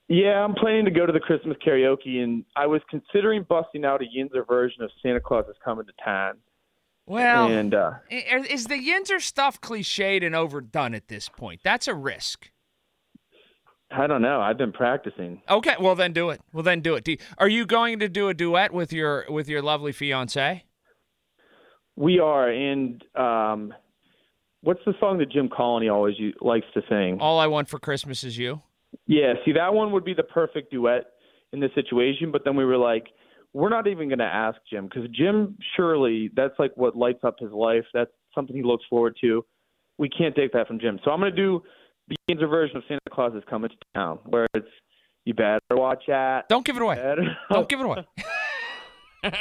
Yeah, 0.09 0.45
I'm 0.45 0.55
planning 0.55 0.85
to 0.85 0.91
go 0.91 1.07
to 1.07 1.13
the 1.13 1.21
Christmas 1.21 1.57
karaoke, 1.67 2.23
and 2.23 2.45
I 2.57 2.67
was 2.67 2.83
considering 2.91 3.47
busting 3.49 3.87
out 3.87 4.03
a 4.03 4.05
Yinzer 4.05 4.47
version 4.47 4.83
of 4.83 4.91
Santa 5.03 5.21
Claus 5.21 5.47
is 5.49 5.57
Coming 5.65 5.87
to 5.87 5.93
Town. 6.05 6.35
Well, 7.07 7.49
and 7.49 7.75
uh, 7.75 7.93
is 8.11 8.67
the 8.67 8.75
Yinzer 8.75 9.21
stuff 9.21 9.61
cliched 9.61 10.25
and 10.25 10.35
overdone 10.35 10.95
at 10.95 11.09
this 11.09 11.29
point? 11.29 11.61
That's 11.63 11.87
a 11.87 11.95
risk. 11.95 12.51
I 13.97 14.07
don't 14.07 14.23
know. 14.23 14.41
I've 14.41 14.59
been 14.59 14.73
practicing. 14.73 15.41
Okay, 15.49 15.75
well 15.81 15.95
then 15.95 16.13
do 16.13 16.31
it. 16.31 16.41
Well 16.53 16.63
then 16.63 16.81
do 16.81 16.95
it. 16.95 17.05
Do 17.05 17.13
you, 17.13 17.19
are 17.39 17.49
you 17.49 17.65
going 17.65 18.01
to 18.01 18.09
do 18.09 18.29
a 18.29 18.35
duet 18.35 18.73
with 18.73 18.93
your 18.93 19.25
with 19.29 19.49
your 19.49 19.63
lovely 19.63 19.93
fiance? 19.93 20.65
We 21.97 22.19
are, 22.19 22.49
and 22.49 23.03
um, 23.15 23.73
what's 24.63 24.81
the 24.85 24.95
song 24.99 25.19
that 25.19 25.31
Jim 25.31 25.49
Colony 25.49 25.89
always 25.89 26.17
likes 26.41 26.67
to 26.75 26.83
sing? 26.89 27.19
All 27.21 27.39
I 27.39 27.47
want 27.47 27.69
for 27.69 27.79
Christmas 27.79 28.25
is 28.25 28.37
you. 28.37 28.63
Yeah, 29.07 29.35
see 29.45 29.53
that 29.53 29.75
one 29.75 29.93
would 29.93 30.05
be 30.05 30.15
the 30.15 30.25
perfect 30.25 30.73
duet 30.73 31.05
in 31.53 31.61
this 31.61 31.71
situation, 31.75 32.33
but 32.33 32.43
then 32.45 32.57
we 32.57 32.65
were 32.65 32.77
like, 32.77 33.07
we're 33.53 33.69
not 33.69 33.87
even 33.87 34.09
going 34.09 34.19
to 34.19 34.25
ask 34.25 34.59
Jim 34.69 34.89
because 34.93 35.09
Jim 35.11 35.57
surely 35.77 36.31
that's 36.35 36.55
like 36.59 36.73
what 36.77 36.97
lights 36.97 37.23
up 37.23 37.37
his 37.39 37.53
life. 37.53 37.85
That's 37.95 38.11
something 38.35 38.57
he 38.57 38.65
looks 38.65 38.85
forward 38.91 39.17
to. 39.21 39.45
We 39.97 40.09
can't 40.09 40.35
take 40.35 40.53
that 40.53 40.67
from 40.67 40.81
Jim, 40.81 40.99
so 41.05 41.13
I'm 41.13 41.21
going 41.21 41.35
to 41.35 41.41
do 41.41 41.63
the 42.09 42.17
Yinzer 42.31 42.49
version 42.49 42.77
of 42.77 42.83
Santa 42.89 43.01
Claus 43.11 43.35
is 43.35 43.43
coming 43.49 43.71
to 43.71 43.77
town, 43.95 44.19
where 44.27 44.47
it's 44.55 44.67
you 45.25 45.35
better 45.35 45.61
watch 45.71 46.09
out. 46.09 46.43
Don't 46.49 46.65
give 46.65 46.77
it 46.77 46.83
away. 46.83 46.97
Don't 47.51 47.69
give 47.69 47.81
it 47.81 47.87
away. 47.87 48.07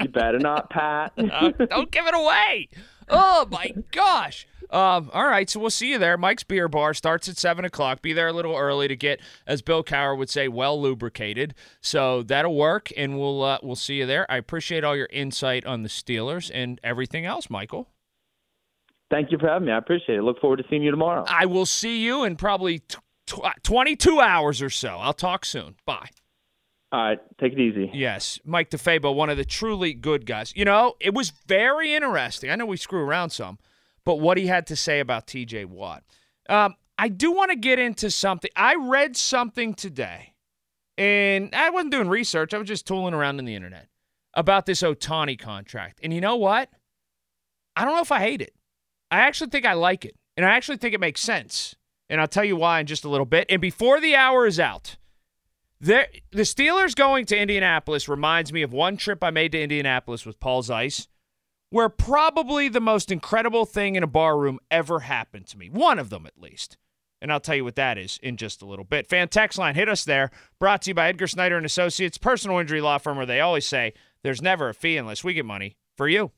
you 0.02 0.08
better 0.10 0.40
not, 0.40 0.70
Pat. 0.70 1.12
uh, 1.18 1.52
don't 1.70 1.92
give 1.92 2.06
it 2.08 2.16
away. 2.16 2.70
Oh 3.10 3.48
my 3.52 3.74
gosh. 3.92 4.48
Um, 4.70 5.12
all 5.14 5.28
right, 5.28 5.48
so 5.50 5.60
we'll 5.60 5.70
see 5.70 5.92
you 5.92 6.00
there. 6.00 6.18
Mike's 6.18 6.44
Beer 6.44 6.68
Bar 6.68 6.96
starts 6.96 7.28
at 7.28 7.38
seven 7.38 7.64
o'clock. 7.64 8.02
Be 8.02 8.14
there 8.14 8.30
a 8.30 8.34
little 8.34 8.56
early 8.56 8.88
to 8.88 8.96
get, 8.96 9.20
as 9.46 9.62
Bill 9.62 9.84
Cowher 9.84 10.18
would 10.18 10.30
say, 10.32 10.48
well 10.48 10.82
lubricated. 10.82 11.54
So 11.80 12.24
that'll 12.24 12.56
work, 12.56 12.90
and 12.98 13.20
we'll 13.20 13.44
uh, 13.44 13.60
we'll 13.62 13.76
see 13.76 13.96
you 13.96 14.06
there. 14.06 14.26
I 14.32 14.38
appreciate 14.38 14.84
all 14.84 14.96
your 14.96 15.10
insight 15.12 15.66
on 15.66 15.84
the 15.84 15.90
Steelers 15.90 16.50
and 16.52 16.80
everything 16.84 17.26
else, 17.26 17.50
Michael. 17.50 17.90
Thank 19.14 19.32
you 19.32 19.38
for 19.38 19.48
having 19.48 19.68
me. 19.68 19.72
I 19.72 19.78
appreciate 19.78 20.18
it. 20.18 20.24
Look 20.24 20.42
forward 20.42 20.58
to 20.58 20.64
seeing 20.72 20.82
you 20.82 20.90
tomorrow. 20.90 21.24
I 21.28 21.46
will 21.46 21.68
see 21.68 22.04
you 22.04 22.24
in 22.24 22.36
probably 22.36 22.80
t- 22.80 22.98
tw- 23.28 23.42
22 23.62 24.20
hours 24.20 24.60
or 24.60 24.72
so. 24.72 24.98
I'll 24.98 25.14
talk 25.14 25.46
soon. 25.46 25.76
Bye. 25.86 26.10
All 26.92 27.00
right, 27.00 27.20
take 27.40 27.54
it 27.54 27.60
easy. 27.60 27.92
Yes, 27.94 28.40
Mike 28.44 28.72
DeFabo, 28.72 29.14
one 29.14 29.30
of 29.30 29.38
the 29.38 29.46
truly 29.46 29.94
good 29.94 30.26
guys. 30.26 30.52
You 30.56 30.66
know, 30.66 30.96
it 31.00 31.14
was 31.14 31.32
very 31.46 31.94
interesting. 31.94 32.50
I 32.50 32.56
know 32.56 32.66
we 32.66 32.78
screw 32.78 33.02
around 33.02 33.30
some, 33.30 33.60
but 34.04 34.16
what 34.16 34.38
he 34.38 34.48
had 34.48 34.66
to 34.68 34.76
say 34.76 35.00
about 35.00 35.28
TJ 35.28 35.66
Watt. 35.66 36.04
Um, 36.50 36.76
I 36.98 37.08
do 37.08 37.32
want 37.32 37.52
to 37.52 37.58
get 37.58 37.78
into 37.78 38.10
something. 38.10 38.50
I 38.56 38.76
read 38.76 39.16
something 39.16 39.76
today, 39.76 40.34
and 40.98 41.54
I 41.54 41.70
wasn't 41.70 41.92
doing 41.92 42.10
research. 42.10 42.54
I 42.54 42.58
was 42.58 42.68
just 42.68 42.88
tooling 42.88 43.14
around 43.14 43.38
in 43.38 43.46
the 43.46 43.56
internet 43.56 43.90
about 44.34 44.66
this 44.66 44.82
Ohtani 44.82 45.38
contract. 45.38 46.00
And 46.04 46.12
you 46.14 46.22
know 46.22 46.36
what? 46.36 46.70
I 47.76 47.86
don't 47.86 47.96
know 47.96 48.02
if 48.02 48.12
I 48.12 48.20
hate 48.20 48.42
it. 48.42 48.54
I 49.14 49.20
actually 49.20 49.52
think 49.52 49.64
I 49.64 49.74
like 49.74 50.06
it, 50.06 50.16
and 50.36 50.44
I 50.44 50.56
actually 50.56 50.78
think 50.78 50.96
it 50.96 51.00
makes 51.00 51.22
sense. 51.22 51.76
And 52.10 52.20
I'll 52.20 52.28
tell 52.28 52.44
you 52.44 52.56
why 52.56 52.80
in 52.80 52.88
just 52.88 53.06
a 53.06 53.10
little 53.10 53.28
bit. 53.28 53.46
And 53.48 53.62
before 53.62 54.02
the 54.02 54.16
hour 54.16 54.48
is 54.48 54.60
out, 54.60 54.98
there, 55.80 56.08
the 56.32 56.42
Steelers 56.42 56.96
going 56.96 57.26
to 57.28 57.38
Indianapolis 57.38 58.10
reminds 58.10 58.52
me 58.52 58.64
of 58.64 58.74
one 58.74 58.98
trip 58.98 59.24
I 59.24 59.30
made 59.30 59.52
to 59.52 59.62
Indianapolis 59.62 60.26
with 60.26 60.40
Paul 60.40 60.64
Zeise, 60.64 61.08
where 61.70 61.90
probably 61.90 62.70
the 62.70 62.82
most 62.82 63.12
incredible 63.12 63.66
thing 63.66 63.96
in 63.96 64.02
a 64.02 64.08
bar 64.08 64.36
room 64.36 64.60
ever 64.72 65.02
happened 65.02 65.46
to 65.48 65.60
me. 65.60 65.70
One 65.70 66.00
of 66.00 66.10
them, 66.10 66.26
at 66.26 66.42
least. 66.42 66.78
And 67.22 67.32
I'll 67.32 67.40
tell 67.40 67.56
you 67.56 67.64
what 67.64 67.76
that 67.76 68.00
is 68.00 68.20
in 68.24 68.36
just 68.36 68.64
a 68.64 68.66
little 68.66 68.84
bit. 68.84 69.08
Fan 69.08 69.28
text 69.28 69.60
line, 69.60 69.76
hit 69.76 69.90
us 69.90 70.04
there. 70.06 70.32
Brought 70.60 70.82
to 70.84 70.90
you 70.90 70.96
by 70.96 71.10
Edgar 71.10 71.28
Snyder 71.28 71.56
and 71.56 71.66
Associates, 71.68 72.18
personal 72.18 72.58
injury 72.58 72.82
law 72.82 72.98
firm 72.98 73.18
where 73.18 73.28
they 73.28 73.42
always 73.42 73.68
say 73.68 73.94
there's 74.24 74.42
never 74.42 74.70
a 74.70 74.74
fee 74.74 74.98
unless 74.98 75.24
we 75.24 75.36
get 75.36 75.46
money 75.46 75.78
for 75.96 76.08
you. 76.08 76.32